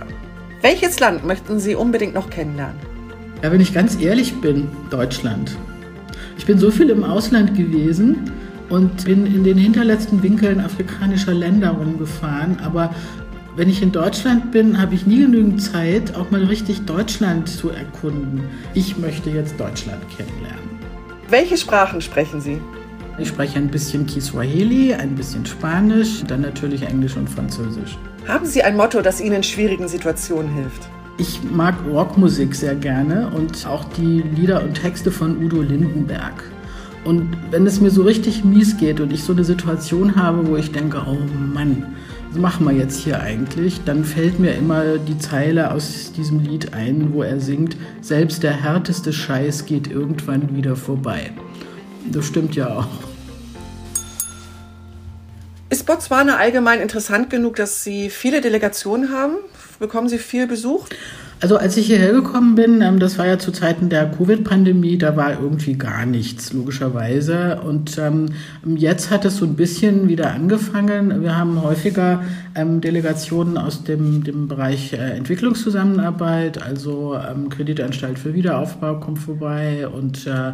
Welches 0.61 0.99
Land 0.99 1.25
möchten 1.25 1.61
Sie 1.61 1.77
unbedingt 1.77 2.15
noch 2.15 2.31
kennenlernen? 2.31 2.77
Ja, 3.45 3.53
wenn 3.53 3.61
ich 3.61 3.73
ganz 3.73 4.01
ehrlich 4.01 4.41
bin, 4.41 4.69
Deutschland. 4.91 5.57
Ich 6.37 6.47
bin 6.47 6.59
so 6.59 6.73
viel 6.73 6.91
im 6.91 7.05
Ausland 7.05 7.57
gewesen 7.57 8.33
und 8.69 9.05
bin 9.05 9.25
in 9.25 9.45
den 9.45 9.57
hinterletzten 9.57 10.21
Winkeln 10.21 10.61
afrikanischer 10.61 11.33
Länder 11.33 11.71
rumgefahren, 11.71 12.59
aber 12.61 12.93
wenn 13.55 13.69
ich 13.69 13.83
in 13.83 13.93
Deutschland 13.93 14.51
bin, 14.51 14.81
habe 14.81 14.97
ich 14.97 15.07
nie 15.07 15.21
genügend 15.21 15.63
Zeit, 15.63 16.17
auch 16.17 16.33
mal 16.33 16.43
richtig 16.45 16.85
Deutschland 16.87 17.49
zu 17.49 17.71
erkunden. 17.71 18.43
Ich 18.75 18.99
möchte 18.99 19.31
jetzt 19.31 19.61
Deutschland 19.61 20.03
kennenlernen. 20.17 20.79
Welche 21.29 21.57
Sprachen 21.57 22.01
sprechen 22.01 22.41
Sie? 22.41 22.61
Ich 23.19 23.29
spreche 23.29 23.59
ein 23.59 23.69
bisschen 23.69 24.07
Kiswahili, 24.07 24.93
ein 24.95 25.15
bisschen 25.15 25.47
Spanisch, 25.47 26.25
dann 26.27 26.41
natürlich 26.41 26.83
Englisch 26.83 27.17
und 27.17 27.29
Französisch. 27.29 27.97
Haben 28.29 28.45
Sie 28.45 28.63
ein 28.63 28.77
Motto, 28.77 29.01
das 29.01 29.23
Ihnen 29.23 29.37
in 29.37 29.43
schwierigen 29.43 29.89
Situationen 29.89 30.53
hilft? 30.53 30.87
Ich 31.17 31.43
mag 31.43 31.75
Rockmusik 31.91 32.55
sehr 32.55 32.75
gerne 32.75 33.31
und 33.35 33.67
auch 33.67 33.85
die 33.97 34.21
Lieder 34.21 34.63
und 34.63 34.75
Texte 34.75 35.11
von 35.11 35.43
Udo 35.43 35.63
Lindenberg. 35.63 36.45
Und 37.07 37.35
wenn 37.51 37.67
es 37.67 37.81
mir 37.81 37.91
so 37.91 38.03
richtig 38.03 38.45
mies 38.45 38.77
geht 38.77 39.01
und 39.01 39.15
ich 39.15 39.25
so 39.25 39.33
eine 39.33 39.45
Situation 39.45 40.15
habe, 40.15 40.47
wo 40.47 40.57
ich 40.57 40.73
denke, 40.73 41.01
oh 41.07 41.17
Mann, 41.55 41.97
was 42.31 42.39
machen 42.39 42.67
wir 42.67 42.75
jetzt 42.75 42.99
hier 42.99 43.19
eigentlich? 43.19 43.81
Dann 43.87 44.05
fällt 44.05 44.39
mir 44.39 44.53
immer 44.53 44.99
die 44.99 45.17
Zeile 45.17 45.73
aus 45.73 46.13
diesem 46.13 46.41
Lied 46.41 46.75
ein, 46.75 47.15
wo 47.15 47.23
er 47.23 47.41
singt, 47.41 47.79
selbst 48.03 48.43
der 48.43 48.53
härteste 48.53 49.11
Scheiß 49.11 49.65
geht 49.65 49.91
irgendwann 49.91 50.55
wieder 50.55 50.77
vorbei. 50.77 51.31
Das 52.13 52.27
stimmt 52.27 52.55
ja 52.55 52.77
auch. 52.77 53.08
Ist 55.71 55.85
Botswana 55.85 56.39
allgemein 56.39 56.81
interessant 56.81 57.29
genug, 57.29 57.57
dass 57.57 57.85
Sie 57.85 58.09
viele 58.09 58.41
Delegationen 58.41 59.13
haben? 59.13 59.35
Bekommen 59.79 60.09
Sie 60.09 60.17
viel 60.17 60.47
Besuch? 60.47 60.87
Also 61.41 61.57
als 61.57 61.77
ich 61.77 61.87
hierher 61.87 62.13
gekommen 62.13 62.57
bin, 62.57 62.81
ähm, 62.81 62.99
das 62.99 63.17
war 63.17 63.27
ja 63.27 63.39
zu 63.39 63.53
Zeiten 63.53 63.91
der 63.91 64.11
Covid-Pandemie, 64.11 64.99
da 64.99 65.15
war 65.15 65.41
irgendwie 65.41 65.75
gar 65.75 66.05
nichts, 66.05 66.53
logischerweise. 66.53 67.61
Und 67.61 67.97
ähm, 67.99 68.31
jetzt 68.65 69.13
hat 69.13 69.25
es 69.25 69.37
so 69.37 69.45
ein 69.45 69.55
bisschen 69.55 70.09
wieder 70.09 70.33
angefangen. 70.33 71.23
Wir 71.23 71.37
haben 71.37 71.63
häufiger 71.63 72.25
ähm, 72.57 72.81
Delegationen 72.81 73.57
aus 73.57 73.85
dem, 73.85 74.25
dem 74.25 74.49
Bereich 74.49 74.95
äh, 74.95 75.17
Entwicklungszusammenarbeit, 75.17 76.61
also 76.61 77.17
Kreditanstalt 77.51 78.19
für 78.19 78.35
Wiederaufbau 78.35 78.99
kommt 78.99 79.21
vorbei 79.21 79.87
und 79.87 80.27
äh, 80.27 80.53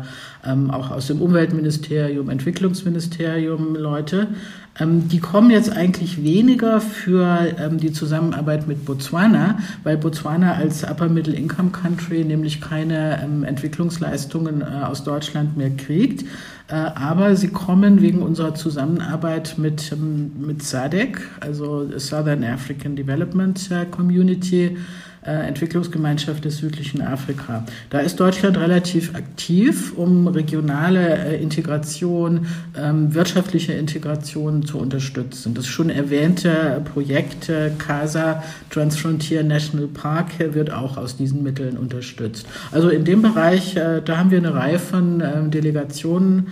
auch 0.70 0.90
aus 0.90 1.06
dem 1.06 1.22
Umweltministerium, 1.22 2.28
Entwicklungsministerium 2.28 3.74
Leute. 3.74 4.28
Ähm, 4.78 5.08
die 5.08 5.20
kommen 5.20 5.50
jetzt 5.50 5.70
eigentlich 5.70 6.22
weniger 6.22 6.80
für 6.80 7.54
ähm, 7.58 7.78
die 7.78 7.92
Zusammenarbeit 7.92 8.66
mit 8.66 8.84
Botswana, 8.84 9.58
weil 9.84 9.96
Botswana 9.96 10.54
als 10.54 10.82
Upper 10.84 11.08
Middle 11.08 11.34
Income 11.34 11.70
Country 11.70 12.24
nämlich 12.24 12.60
keine 12.60 13.22
ähm, 13.22 13.44
Entwicklungsleistungen 13.44 14.62
äh, 14.62 14.84
aus 14.84 15.04
Deutschland 15.04 15.56
mehr 15.56 15.70
kriegt. 15.70 16.24
Äh, 16.66 16.74
aber 16.74 17.36
sie 17.36 17.48
kommen 17.48 18.00
wegen 18.00 18.22
unserer 18.22 18.54
Zusammenarbeit 18.54 19.58
mit, 19.58 19.94
mit 19.96 20.62
SADC, 20.62 21.20
also 21.40 21.98
Southern 21.98 22.42
African 22.42 22.96
Development 22.96 23.70
äh, 23.70 23.84
Community, 23.84 24.76
Entwicklungsgemeinschaft 25.30 26.44
des 26.44 26.58
südlichen 26.58 27.00
Afrika. 27.00 27.64
Da 27.90 28.00
ist 28.00 28.20
Deutschland 28.20 28.58
relativ 28.58 29.14
aktiv, 29.14 29.92
um 29.96 30.26
regionale 30.26 31.18
äh, 31.18 31.42
Integration, 31.42 32.46
ähm, 32.76 33.14
wirtschaftliche 33.14 33.72
Integration 33.72 34.64
zu 34.64 34.78
unterstützen. 34.78 35.54
Das 35.54 35.66
schon 35.66 35.90
erwähnte 35.90 36.82
Projekt 36.92 37.50
CASA 37.78 38.42
Transfrontier 38.70 39.42
National 39.44 39.86
Park 39.86 40.26
wird 40.38 40.70
auch 40.72 40.96
aus 40.96 41.16
diesen 41.16 41.42
Mitteln 41.42 41.76
unterstützt. 41.76 42.46
Also 42.72 42.88
in 42.88 43.04
dem 43.04 43.22
Bereich, 43.22 43.76
äh, 43.76 44.02
da 44.04 44.18
haben 44.18 44.30
wir 44.30 44.38
eine 44.38 44.54
Reihe 44.54 44.78
von 44.78 45.22
Delegationen, 45.50 46.48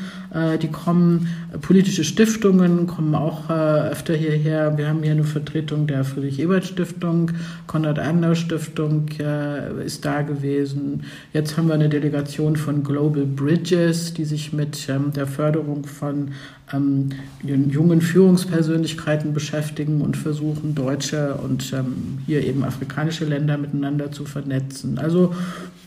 die 0.62 0.68
kommen. 0.68 1.28
Politische 1.60 2.04
Stiftungen 2.04 2.86
kommen 2.86 3.14
auch 3.14 3.50
öfter 3.50 4.14
hierher. 4.14 4.78
Wir 4.78 4.88
haben 4.88 5.02
hier 5.02 5.12
eine 5.12 5.24
Vertretung 5.24 5.86
der 5.86 6.04
Friedrich-Ebert-Stiftung, 6.04 7.32
Konrad-Adenauer-Stiftung, 7.66 8.61
Stiftung 8.62 9.08
äh, 9.18 9.84
ist 9.84 10.04
da 10.04 10.22
gewesen. 10.22 11.02
Jetzt 11.32 11.56
haben 11.56 11.68
wir 11.68 11.74
eine 11.74 11.88
Delegation 11.88 12.56
von 12.56 12.82
Global 12.84 13.24
Bridges, 13.24 14.14
die 14.14 14.24
sich 14.24 14.52
mit 14.52 14.88
ähm, 14.88 15.12
der 15.12 15.26
Förderung 15.26 15.84
von 15.84 16.30
ähm, 16.72 17.10
jungen 17.42 18.00
Führungspersönlichkeiten 18.00 19.34
beschäftigen 19.34 20.00
und 20.00 20.16
versuchen, 20.16 20.74
deutsche 20.74 21.34
und 21.34 21.72
ähm, 21.72 22.18
hier 22.26 22.44
eben 22.44 22.64
afrikanische 22.64 23.24
Länder 23.24 23.58
miteinander 23.58 24.12
zu 24.12 24.24
vernetzen. 24.24 24.98
Also 24.98 25.34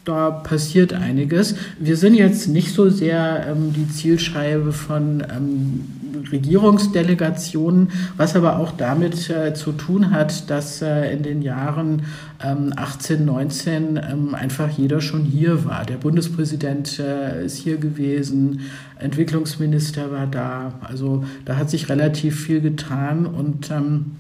da 0.04 0.30
passiert 0.30 0.94
einiges. 0.94 1.56
Wir 1.80 1.98
sind 1.98 2.14
jetzt 2.14 2.48
nicht 2.48 2.74
so 2.74 2.90
sehr 2.90 3.48
ähm, 3.50 3.74
die 3.74 3.90
Zielscheibe 3.90 4.72
von 4.72 5.24
ähm, 5.36 5.86
Regierungsdelegationen, 6.32 7.92
was 8.18 8.36
aber 8.36 8.60
auch 8.60 8.72
damit 8.72 9.30
äh, 9.30 9.54
zu 9.54 9.72
tun 9.72 10.12
hat, 10.12 10.50
dass 10.50 10.82
äh, 10.82 11.14
in 11.14 11.24
den 11.24 11.42
Jahren 11.42 12.04
ähm, 12.44 12.74
18, 12.76 13.26
19 13.26 13.98
ähm, 13.98 14.36
einfach 14.36 14.70
jeder 14.70 15.02
schon 15.02 15.24
hier 15.24 15.66
war. 15.66 15.86
Der 15.86 15.98
Bundespräsident 15.98 17.00
äh, 17.00 17.46
ist 17.46 17.58
hier 17.58 17.78
gewesen, 17.78 18.62
Entwicklungsminister 19.00 20.12
war 20.12 20.28
da. 20.28 20.74
Also 20.82 21.24
da 21.46 21.58
hat 21.58 21.70
sich 21.70 21.90
relativ 21.90 22.40
viel 22.40 22.62
getan 22.62 23.26
und 23.26 23.72
ähm, 23.72 24.12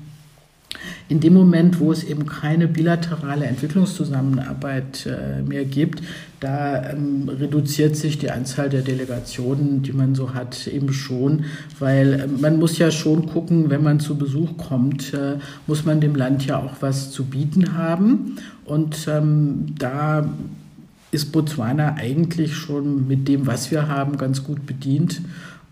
in 1.07 1.19
dem 1.19 1.33
Moment, 1.33 1.79
wo 1.79 1.91
es 1.91 2.03
eben 2.03 2.25
keine 2.25 2.67
bilaterale 2.67 3.45
Entwicklungszusammenarbeit 3.45 5.05
äh, 5.05 5.41
mehr 5.41 5.65
gibt, 5.65 6.01
da 6.39 6.91
ähm, 6.91 7.29
reduziert 7.29 7.95
sich 7.95 8.17
die 8.17 8.29
Anzahl 8.31 8.69
der 8.69 8.81
Delegationen, 8.81 9.81
die 9.81 9.93
man 9.93 10.15
so 10.15 10.33
hat, 10.33 10.67
eben 10.67 10.93
schon, 10.93 11.45
weil 11.79 12.13
äh, 12.13 12.27
man 12.27 12.59
muss 12.59 12.77
ja 12.77 12.91
schon 12.91 13.27
gucken, 13.27 13.69
wenn 13.69 13.83
man 13.83 13.99
zu 13.99 14.17
Besuch 14.17 14.57
kommt, 14.57 15.13
äh, 15.13 15.37
muss 15.67 15.85
man 15.85 16.01
dem 16.01 16.15
Land 16.15 16.45
ja 16.45 16.59
auch 16.59 16.75
was 16.81 17.11
zu 17.11 17.25
bieten 17.25 17.77
haben. 17.77 18.37
Und 18.65 19.07
ähm, 19.07 19.75
da 19.77 20.29
ist 21.11 21.31
Botswana 21.31 21.95
eigentlich 21.95 22.55
schon 22.55 23.07
mit 23.07 23.27
dem, 23.27 23.47
was 23.47 23.71
wir 23.71 23.87
haben, 23.87 24.17
ganz 24.17 24.43
gut 24.43 24.65
bedient. 24.65 25.21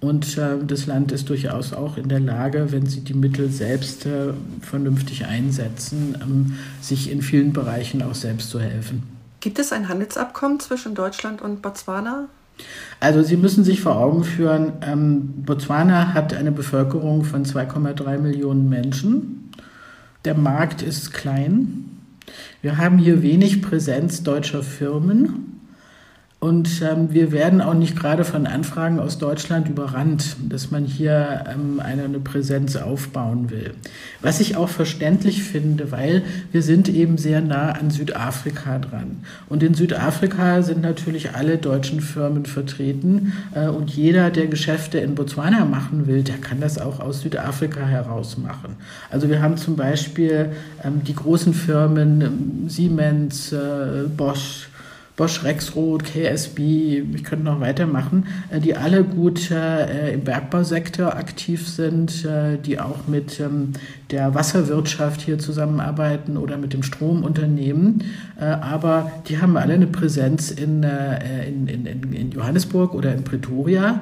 Und 0.04 0.38
äh, 0.38 0.58
das 0.68 0.86
Land 0.86 1.14
ist 1.14 1.30
durchaus 1.30 1.72
auch 1.72 1.96
in 1.96 2.10
der 2.10 2.20
Lage, 2.20 2.74
wenn 2.74 2.86
sie 2.88 3.00
die 3.00 3.14
Mittel 3.14 3.50
selbst 3.50 4.06
äh, 4.06 4.34
vernünftig 4.60 5.26
einsetzen, 5.28 6.18
ähm, 6.22 6.58
sich 6.82 7.10
in 7.10 7.22
vielen 7.22 7.54
Bereichen 7.54 8.02
auch 8.02 8.14
selbst 8.14 8.50
zu 8.50 8.60
helfen. 8.60 9.04
Gibt 9.40 9.60
es 9.60 9.72
ein 9.72 9.88
Handelsabkommen 9.88 10.60
zwischen 10.60 10.94
Deutschland 10.94 11.42
und 11.42 11.62
Botswana? 11.62 12.28
Also 13.00 13.24
Sie 13.24 13.38
müssen 13.38 13.64
sich 13.64 13.80
vor 13.80 13.96
Augen 13.96 14.26
führen, 14.26 14.74
ähm, 14.82 15.42
Botswana 15.46 16.14
hat 16.14 16.34
eine 16.34 16.52
Bevölkerung 16.52 17.24
von 17.24 17.46
2,3 17.46 18.18
Millionen 18.18 18.68
Menschen. 18.68 19.52
Der 20.26 20.36
Markt 20.36 20.82
ist 20.82 21.14
klein. 21.14 21.86
Wir 22.62 22.78
haben 22.78 22.98
hier 22.98 23.22
wenig 23.22 23.62
Präsenz 23.62 24.22
deutscher 24.22 24.64
Firmen. 24.64 25.62
Und 26.44 26.82
ähm, 26.82 27.14
wir 27.14 27.32
werden 27.32 27.62
auch 27.62 27.74
nicht 27.74 27.96
gerade 27.96 28.26
von 28.26 28.48
Anfragen 28.48 29.00
aus 29.00 29.18
Deutschland 29.18 29.70
überrannt, 29.70 30.36
dass 30.50 30.72
man 30.72 30.84
hier 30.84 31.46
ähm, 31.50 31.80
eine, 31.80 32.04
eine 32.04 32.20
Präsenz 32.20 32.76
aufbauen 32.76 33.50
will. 33.50 33.76
Was 34.20 34.42
ich 34.42 34.58
auch 34.58 34.68
verständlich 34.68 35.42
finde, 35.42 35.94
weil 35.94 36.22
wir 36.52 36.62
sind 36.62 36.90
eben 36.90 37.18
sehr 37.18 37.40
nah 37.40 37.72
an 37.72 37.92
Südafrika 37.92 38.80
dran. 38.80 39.24
Und 39.48 39.64
in 39.64 39.74
Südafrika 39.74 40.64
sind 40.64 40.82
natürlich 40.82 41.34
alle 41.34 41.58
deutschen 41.58 42.02
Firmen 42.02 42.46
vertreten. 42.46 43.32
Äh, 43.56 43.70
und 43.70 43.92
jeder, 43.92 44.30
der 44.30 44.48
Geschäfte 44.48 44.98
in 44.98 45.16
Botswana 45.16 45.64
machen 45.64 46.08
will, 46.08 46.24
der 46.24 46.40
kann 46.40 46.60
das 46.60 46.78
auch 46.78 47.00
aus 47.00 47.22
Südafrika 47.22 47.86
heraus 47.86 48.38
machen. 48.38 48.76
Also 49.10 49.30
wir 49.30 49.42
haben 49.42 49.56
zum 49.56 49.78
Beispiel 49.78 50.52
ähm, 50.84 51.06
die 51.08 51.16
großen 51.16 51.54
Firmen 51.54 52.20
ähm, 52.20 52.70
Siemens, 52.70 53.54
äh, 53.54 54.10
Bosch, 54.18 54.68
Bosch 55.16 55.44
Rexroth, 55.44 56.04
KSB, 56.06 57.04
ich 57.14 57.24
könnte 57.24 57.46
noch 57.46 57.60
weitermachen, 57.60 58.26
äh, 58.50 58.60
die 58.60 58.76
alle 58.76 59.04
gut 59.04 59.52
äh, 59.52 60.14
im 60.14 60.22
Bergbausektor 60.22 61.16
aktiv 61.16 61.68
sind, 61.68 62.26
äh, 62.26 62.58
die 62.58 62.80
auch 62.80 63.08
mit 63.08 63.40
ähm, 63.40 63.74
der 64.10 64.34
Wasserwirtschaft 64.34 65.22
hier 65.22 65.38
zusammenarbeiten 65.38 66.36
oder 66.38 66.58
mit 66.58 66.74
dem 66.74 66.84
Stromunternehmen. 66.84 68.04
aber 68.38 69.12
die 69.28 69.40
haben 69.40 69.58
alle 69.58 69.74
eine 69.74 69.88
Präsenz 69.88 70.52
in, 70.52 70.84
in, 70.84 71.68
in, 71.68 72.14
in 72.14 72.32
Johannesburg 72.32 72.94
oder 72.94 73.12
in 73.12 73.24
Pretoria. 73.24 74.02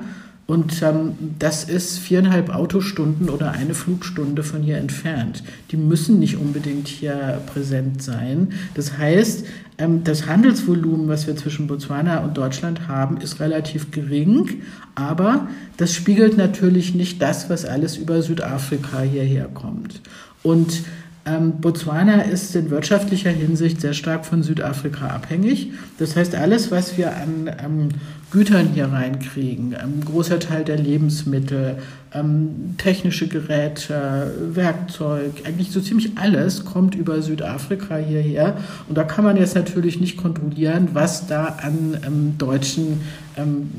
Und 0.51 0.81
ähm, 0.81 1.13
das 1.39 1.63
ist 1.63 1.99
viereinhalb 1.99 2.53
Autostunden 2.53 3.29
oder 3.29 3.53
eine 3.53 3.73
Flugstunde 3.73 4.43
von 4.43 4.61
hier 4.61 4.79
entfernt. 4.79 5.43
Die 5.71 5.77
müssen 5.77 6.19
nicht 6.19 6.35
unbedingt 6.35 6.89
hier 6.89 7.41
präsent 7.45 8.03
sein. 8.03 8.49
Das 8.73 8.97
heißt, 8.97 9.45
ähm, 9.77 10.03
das 10.03 10.27
Handelsvolumen, 10.27 11.07
was 11.07 11.25
wir 11.25 11.37
zwischen 11.37 11.67
Botswana 11.67 12.19
und 12.19 12.35
Deutschland 12.35 12.89
haben, 12.89 13.15
ist 13.21 13.39
relativ 13.39 13.91
gering, 13.91 14.63
aber 14.93 15.47
das 15.77 15.93
spiegelt 15.93 16.35
natürlich 16.35 16.95
nicht 16.95 17.21
das, 17.21 17.49
was 17.49 17.63
alles 17.63 17.95
über 17.95 18.21
Südafrika 18.21 18.99
hierher 18.99 19.45
kommt. 19.45 20.01
Und 20.43 20.81
ähm, 21.25 21.61
Botswana 21.61 22.23
ist 22.23 22.53
in 22.57 22.71
wirtschaftlicher 22.71 23.29
Hinsicht 23.29 23.79
sehr 23.79 23.93
stark 23.93 24.25
von 24.25 24.43
Südafrika 24.43 25.07
abhängig. 25.07 25.71
Das 25.97 26.17
heißt, 26.17 26.35
alles, 26.35 26.71
was 26.71 26.97
wir 26.97 27.15
an 27.15 27.49
ähm, 27.63 27.89
Gütern 28.31 28.69
hier 28.73 28.85
reinkriegen. 28.85 29.75
Ein 29.75 30.03
großer 30.05 30.39
Teil 30.39 30.63
der 30.63 30.77
Lebensmittel, 30.77 31.77
ähm, 32.13 32.75
technische 32.77 33.27
Geräte, 33.27 34.33
Werkzeug, 34.53 35.31
eigentlich 35.45 35.71
so 35.71 35.81
ziemlich 35.81 36.17
alles 36.17 36.63
kommt 36.63 36.95
über 36.95 37.21
Südafrika 37.21 37.97
hierher. 37.97 38.57
Und 38.87 38.97
da 38.97 39.03
kann 39.03 39.25
man 39.25 39.35
jetzt 39.35 39.55
natürlich 39.55 39.99
nicht 39.99 40.17
kontrollieren, 40.17 40.89
was 40.93 41.27
da 41.27 41.57
an 41.61 41.97
ähm, 42.05 42.37
deutschen 42.37 43.01
ähm, 43.37 43.69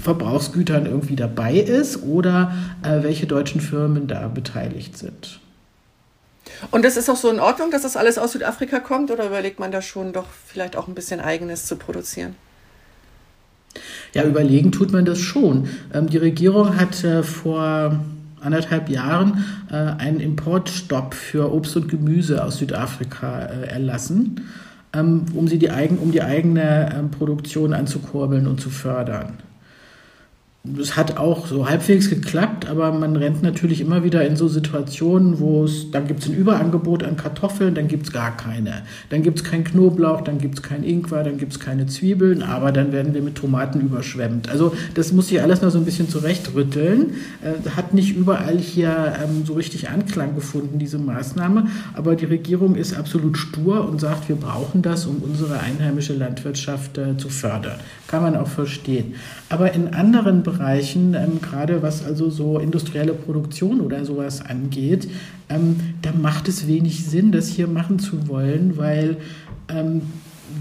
Verbrauchsgütern 0.00 0.86
irgendwie 0.86 1.16
dabei 1.16 1.56
ist 1.56 2.02
oder 2.02 2.54
äh, 2.82 3.02
welche 3.02 3.26
deutschen 3.26 3.60
Firmen 3.60 4.08
da 4.08 4.28
beteiligt 4.28 4.96
sind. 4.96 5.40
Und 6.70 6.84
das 6.84 6.96
ist 6.96 7.10
auch 7.10 7.16
so 7.16 7.30
in 7.30 7.38
Ordnung, 7.38 7.70
dass 7.70 7.82
das 7.82 7.96
alles 7.96 8.18
aus 8.18 8.32
Südafrika 8.32 8.80
kommt 8.80 9.10
oder 9.10 9.26
überlegt 9.26 9.60
man 9.60 9.72
da 9.72 9.82
schon 9.82 10.12
doch 10.12 10.26
vielleicht 10.46 10.76
auch 10.76 10.88
ein 10.88 10.94
bisschen 10.94 11.20
eigenes 11.20 11.66
zu 11.66 11.76
produzieren? 11.76 12.34
Ja, 14.14 14.24
überlegen 14.24 14.72
tut 14.72 14.92
man 14.92 15.04
das 15.04 15.18
schon. 15.18 15.68
Ähm, 15.92 16.08
die 16.08 16.18
Regierung 16.18 16.76
hat 16.76 17.02
äh, 17.04 17.22
vor 17.22 17.98
anderthalb 18.40 18.88
Jahren 18.88 19.44
äh, 19.70 19.74
einen 19.74 20.20
Importstopp 20.20 21.14
für 21.14 21.52
Obst 21.52 21.76
und 21.76 21.88
Gemüse 21.88 22.44
aus 22.44 22.58
Südafrika 22.58 23.46
äh, 23.46 23.68
erlassen, 23.68 24.42
ähm, 24.92 25.24
um, 25.34 25.48
sie 25.48 25.58
die, 25.58 25.70
eigen, 25.70 25.98
um 25.98 26.12
die 26.12 26.22
eigene 26.22 26.94
ähm, 26.94 27.10
Produktion 27.10 27.72
anzukurbeln 27.72 28.46
und 28.46 28.60
zu 28.60 28.70
fördern 28.70 29.38
es 30.80 30.96
hat 30.96 31.16
auch 31.16 31.48
so 31.48 31.68
halbwegs 31.68 32.08
geklappt, 32.08 32.68
aber 32.68 32.92
man 32.92 33.16
rennt 33.16 33.42
natürlich 33.42 33.80
immer 33.80 34.04
wieder 34.04 34.24
in 34.24 34.36
so 34.36 34.46
Situationen, 34.46 35.40
wo 35.40 35.64
es, 35.64 35.90
dann 35.90 36.06
gibt 36.06 36.20
es 36.20 36.28
ein 36.28 36.36
Überangebot 36.36 37.02
an 37.02 37.16
Kartoffeln, 37.16 37.74
dann 37.74 37.88
gibt 37.88 38.06
es 38.06 38.12
gar 38.12 38.36
keine. 38.36 38.82
Dann 39.08 39.24
gibt 39.24 39.38
es 39.38 39.44
kein 39.44 39.64
Knoblauch, 39.64 40.20
dann 40.20 40.38
gibt 40.38 40.54
es 40.54 40.62
kein 40.62 40.84
Ingwer, 40.84 41.24
dann 41.24 41.36
gibt 41.36 41.52
es 41.52 41.58
keine 41.58 41.86
Zwiebeln, 41.86 42.44
aber 42.44 42.70
dann 42.70 42.92
werden 42.92 43.12
wir 43.12 43.22
mit 43.22 43.34
Tomaten 43.34 43.80
überschwemmt. 43.80 44.48
Also 44.50 44.72
das 44.94 45.12
muss 45.12 45.28
sich 45.28 45.42
alles 45.42 45.62
noch 45.62 45.70
so 45.70 45.78
ein 45.78 45.84
bisschen 45.84 46.08
zurechtrütteln. 46.08 47.14
Äh, 47.42 47.68
hat 47.70 47.92
nicht 47.92 48.14
überall 48.16 48.56
hier 48.56 49.14
ähm, 49.20 49.44
so 49.44 49.54
richtig 49.54 49.90
Anklang 49.90 50.36
gefunden, 50.36 50.78
diese 50.78 50.98
Maßnahme, 50.98 51.66
aber 51.94 52.14
die 52.14 52.26
Regierung 52.26 52.76
ist 52.76 52.96
absolut 52.96 53.36
stur 53.36 53.88
und 53.88 54.00
sagt, 54.00 54.28
wir 54.28 54.36
brauchen 54.36 54.82
das, 54.82 55.06
um 55.06 55.16
unsere 55.24 55.58
einheimische 55.58 56.14
Landwirtschaft 56.14 56.98
äh, 56.98 57.16
zu 57.16 57.30
fördern. 57.30 57.80
Kann 58.06 58.22
man 58.22 58.36
auch 58.36 58.46
verstehen. 58.46 59.14
Aber 59.48 59.72
in 59.72 59.92
anderen 59.92 60.44
Bereichen, 60.44 60.51
ähm, 60.60 61.40
gerade 61.40 61.82
was 61.82 62.04
also 62.04 62.30
so 62.30 62.58
industrielle 62.58 63.14
Produktion 63.14 63.80
oder 63.80 64.04
sowas 64.04 64.44
angeht, 64.44 65.08
ähm, 65.48 65.76
da 66.02 66.12
macht 66.12 66.48
es 66.48 66.66
wenig 66.66 67.04
Sinn, 67.04 67.32
das 67.32 67.48
hier 67.48 67.66
machen 67.66 67.98
zu 67.98 68.28
wollen, 68.28 68.76
weil 68.76 69.16
ähm, 69.68 70.02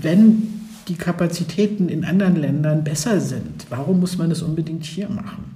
wenn 0.02 0.48
die 0.88 0.96
Kapazitäten 0.96 1.90
in 1.90 2.04
anderen 2.06 2.36
Ländern 2.36 2.84
besser 2.84 3.20
sind, 3.20 3.66
warum 3.70 4.00
muss 4.00 4.18
man 4.18 4.32
es 4.32 4.42
unbedingt 4.42 4.86
hier 4.86 5.10
machen? 5.10 5.51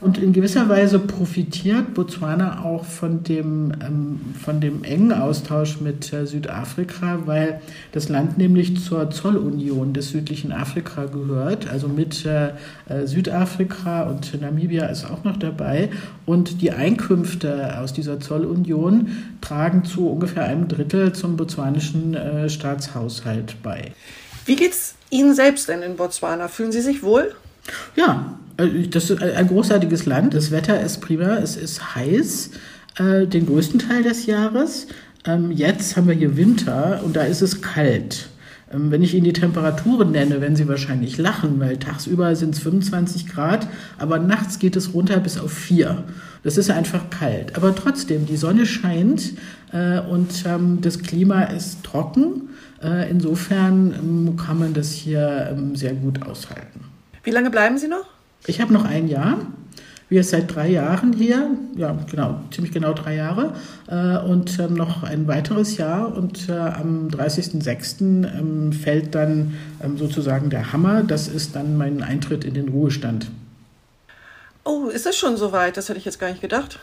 Und 0.00 0.18
in 0.18 0.34
gewisser 0.34 0.68
Weise 0.68 0.98
profitiert 0.98 1.94
Botswana 1.94 2.62
auch 2.64 2.84
von 2.84 3.22
dem, 3.22 3.72
ähm, 3.80 4.20
von 4.38 4.60
dem 4.60 4.84
engen 4.84 5.12
Austausch 5.12 5.80
mit 5.80 6.12
äh, 6.12 6.26
Südafrika, 6.26 7.20
weil 7.24 7.62
das 7.92 8.10
Land 8.10 8.36
nämlich 8.36 8.78
zur 8.78 9.10
Zollunion 9.10 9.94
des 9.94 10.10
südlichen 10.10 10.52
Afrika 10.52 11.06
gehört, 11.06 11.68
also 11.68 11.88
mit 11.88 12.26
äh, 12.26 12.48
äh 12.88 13.06
Südafrika 13.06 14.02
und 14.02 14.38
Namibia 14.40 14.86
ist 14.86 15.04
auch 15.10 15.24
noch 15.24 15.38
dabei. 15.38 15.88
Und 16.26 16.60
die 16.60 16.72
Einkünfte 16.72 17.78
aus 17.78 17.94
dieser 17.94 18.20
Zollunion 18.20 19.08
tragen 19.40 19.84
zu 19.84 20.08
ungefähr 20.08 20.44
einem 20.44 20.68
Drittel 20.68 21.12
zum 21.14 21.36
botswanischen 21.38 22.14
äh, 22.14 22.50
Staatshaushalt 22.50 23.62
bei. 23.62 23.92
Wie 24.44 24.56
geht's 24.56 24.94
Ihnen 25.08 25.34
selbst 25.34 25.68
denn 25.68 25.82
in 25.82 25.96
Botswana? 25.96 26.48
Fühlen 26.48 26.72
Sie 26.72 26.82
sich 26.82 27.02
wohl? 27.02 27.34
Ja, 27.96 28.35
das 28.56 29.10
ist 29.10 29.22
ein 29.22 29.48
großartiges 29.48 30.06
Land. 30.06 30.34
Das 30.34 30.50
Wetter 30.50 30.80
ist 30.80 31.00
prima. 31.00 31.36
Es 31.36 31.56
ist 31.56 31.94
heiß, 31.94 32.50
äh, 32.98 33.26
den 33.26 33.46
größten 33.46 33.80
Teil 33.80 34.02
des 34.02 34.26
Jahres. 34.26 34.86
Ähm, 35.26 35.50
jetzt 35.50 35.96
haben 35.96 36.08
wir 36.08 36.14
hier 36.14 36.36
Winter 36.36 37.00
und 37.04 37.16
da 37.16 37.22
ist 37.22 37.42
es 37.42 37.60
kalt. 37.60 38.28
Ähm, 38.72 38.90
wenn 38.90 39.02
ich 39.02 39.14
Ihnen 39.14 39.24
die 39.24 39.32
Temperaturen 39.32 40.12
nenne, 40.12 40.40
werden 40.40 40.56
Sie 40.56 40.68
wahrscheinlich 40.68 41.18
lachen, 41.18 41.60
weil 41.60 41.76
tagsüber 41.76 42.34
sind 42.34 42.54
es 42.54 42.60
25 42.60 43.28
Grad, 43.28 43.68
aber 43.98 44.18
nachts 44.18 44.58
geht 44.58 44.76
es 44.76 44.94
runter 44.94 45.18
bis 45.20 45.38
auf 45.38 45.52
4. 45.52 46.04
Das 46.42 46.56
ist 46.56 46.70
einfach 46.70 47.10
kalt. 47.10 47.56
Aber 47.56 47.74
trotzdem, 47.74 48.26
die 48.26 48.36
Sonne 48.36 48.66
scheint 48.66 49.32
äh, 49.72 50.00
und 50.00 50.44
ähm, 50.46 50.80
das 50.80 51.00
Klima 51.00 51.44
ist 51.44 51.82
trocken. 51.84 52.50
Äh, 52.82 53.10
insofern 53.10 53.94
ähm, 53.94 54.36
kann 54.36 54.58
man 54.58 54.74
das 54.74 54.92
hier 54.92 55.48
ähm, 55.50 55.76
sehr 55.76 55.94
gut 55.94 56.22
aushalten. 56.22 56.80
Wie 57.24 57.30
lange 57.30 57.50
bleiben 57.50 57.78
Sie 57.78 57.88
noch? 57.88 58.15
Ich 58.46 58.60
habe 58.60 58.72
noch 58.72 58.84
ein 58.84 59.08
Jahr. 59.08 59.38
Wir 60.08 60.22
sind 60.22 60.40
seit 60.40 60.54
drei 60.54 60.68
Jahren 60.68 61.12
hier, 61.14 61.50
ja 61.74 61.98
genau, 62.08 62.40
ziemlich 62.52 62.72
genau 62.72 62.92
drei 62.92 63.16
Jahre 63.16 63.54
äh, 63.88 64.18
und 64.18 64.56
ähm, 64.60 64.74
noch 64.74 65.02
ein 65.02 65.26
weiteres 65.26 65.78
Jahr 65.78 66.14
und 66.14 66.48
äh, 66.48 66.52
am 66.52 67.08
30.06. 67.08 68.02
Ähm, 68.38 68.72
fällt 68.72 69.16
dann 69.16 69.54
ähm, 69.82 69.98
sozusagen 69.98 70.48
der 70.48 70.72
Hammer. 70.72 71.02
Das 71.02 71.26
ist 71.26 71.56
dann 71.56 71.76
mein 71.76 72.04
Eintritt 72.04 72.44
in 72.44 72.54
den 72.54 72.68
Ruhestand. 72.68 73.32
Oh, 74.62 74.86
ist 74.86 75.06
das 75.06 75.16
schon 75.16 75.36
soweit? 75.36 75.76
Das 75.76 75.88
hätte 75.88 75.98
ich 75.98 76.04
jetzt 76.04 76.20
gar 76.20 76.28
nicht 76.30 76.40
gedacht. 76.40 76.78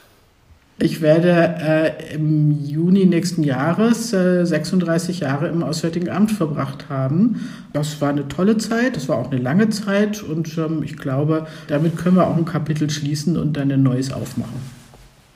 Ich 0.79 1.01
werde 1.01 1.55
äh, 1.61 2.15
im 2.15 2.65
Juni 2.65 3.05
nächsten 3.05 3.43
Jahres 3.43 4.11
äh, 4.11 4.43
36 4.43 5.19
Jahre 5.19 5.47
im 5.47 5.63
Auswärtigen 5.63 6.09
Amt 6.09 6.31
verbracht 6.31 6.89
haben. 6.89 7.47
Das 7.73 8.01
war 8.01 8.09
eine 8.09 8.27
tolle 8.27 8.57
Zeit, 8.57 8.95
das 8.95 9.07
war 9.07 9.17
auch 9.17 9.31
eine 9.31 9.39
lange 9.39 9.69
Zeit 9.69 10.23
und 10.23 10.57
ähm, 10.57 10.81
ich 10.83 10.97
glaube, 10.97 11.47
damit 11.67 11.97
können 11.97 12.15
wir 12.15 12.27
auch 12.27 12.35
ein 12.35 12.45
Kapitel 12.45 12.89
schließen 12.89 13.37
und 13.37 13.53
dann 13.53 13.71
ein 13.71 13.83
neues 13.83 14.11
aufmachen. 14.11 14.83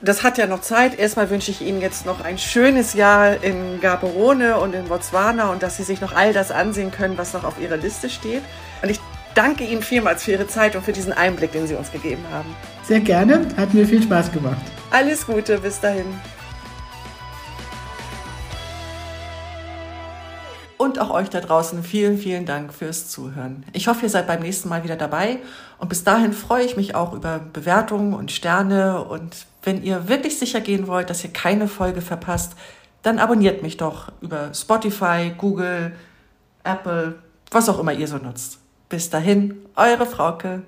Das 0.00 0.22
hat 0.22 0.38
ja 0.38 0.46
noch 0.46 0.60
Zeit. 0.60 0.98
Erstmal 0.98 1.28
wünsche 1.30 1.50
ich 1.50 1.60
Ihnen 1.60 1.80
jetzt 1.80 2.06
noch 2.06 2.20
ein 2.20 2.38
schönes 2.38 2.94
Jahr 2.94 3.42
in 3.42 3.80
Gaborone 3.80 4.58
und 4.58 4.74
in 4.74 4.84
Botswana 4.84 5.50
und 5.50 5.62
dass 5.62 5.76
Sie 5.76 5.82
sich 5.82 6.00
noch 6.00 6.14
all 6.14 6.32
das 6.32 6.52
ansehen 6.52 6.92
können, 6.92 7.18
was 7.18 7.32
noch 7.32 7.44
auf 7.44 7.60
Ihrer 7.60 7.76
Liste 7.76 8.08
steht. 8.08 8.42
Danke 9.38 9.62
Ihnen 9.62 9.82
vielmals 9.82 10.24
für 10.24 10.32
Ihre 10.32 10.48
Zeit 10.48 10.74
und 10.74 10.82
für 10.82 10.90
diesen 10.90 11.12
Einblick, 11.12 11.52
den 11.52 11.64
Sie 11.68 11.76
uns 11.76 11.92
gegeben 11.92 12.24
haben. 12.32 12.56
Sehr 12.82 12.98
gerne, 12.98 13.46
hat 13.56 13.72
mir 13.72 13.86
viel 13.86 14.02
Spaß 14.02 14.32
gemacht. 14.32 14.58
Alles 14.90 15.24
Gute, 15.24 15.58
bis 15.58 15.78
dahin. 15.78 16.06
Und 20.76 21.00
auch 21.00 21.10
euch 21.10 21.30
da 21.30 21.40
draußen 21.40 21.84
vielen, 21.84 22.18
vielen 22.18 22.46
Dank 22.46 22.74
fürs 22.74 23.10
Zuhören. 23.10 23.64
Ich 23.74 23.86
hoffe, 23.86 24.02
ihr 24.02 24.10
seid 24.10 24.26
beim 24.26 24.40
nächsten 24.40 24.68
Mal 24.68 24.82
wieder 24.82 24.96
dabei. 24.96 25.38
Und 25.78 25.88
bis 25.88 26.02
dahin 26.02 26.32
freue 26.32 26.64
ich 26.64 26.76
mich 26.76 26.96
auch 26.96 27.12
über 27.12 27.38
Bewertungen 27.38 28.14
und 28.14 28.32
Sterne. 28.32 29.04
Und 29.04 29.46
wenn 29.62 29.84
ihr 29.84 30.08
wirklich 30.08 30.36
sicher 30.40 30.60
gehen 30.60 30.88
wollt, 30.88 31.10
dass 31.10 31.22
ihr 31.22 31.32
keine 31.32 31.68
Folge 31.68 32.00
verpasst, 32.00 32.54
dann 33.04 33.20
abonniert 33.20 33.62
mich 33.62 33.76
doch 33.76 34.10
über 34.20 34.52
Spotify, 34.52 35.32
Google, 35.38 35.92
Apple, 36.64 37.20
was 37.52 37.68
auch 37.68 37.78
immer 37.78 37.92
ihr 37.92 38.08
so 38.08 38.16
nutzt. 38.16 38.57
Bis 38.88 39.10
dahin, 39.10 39.66
eure 39.76 40.06
Frauke. 40.06 40.62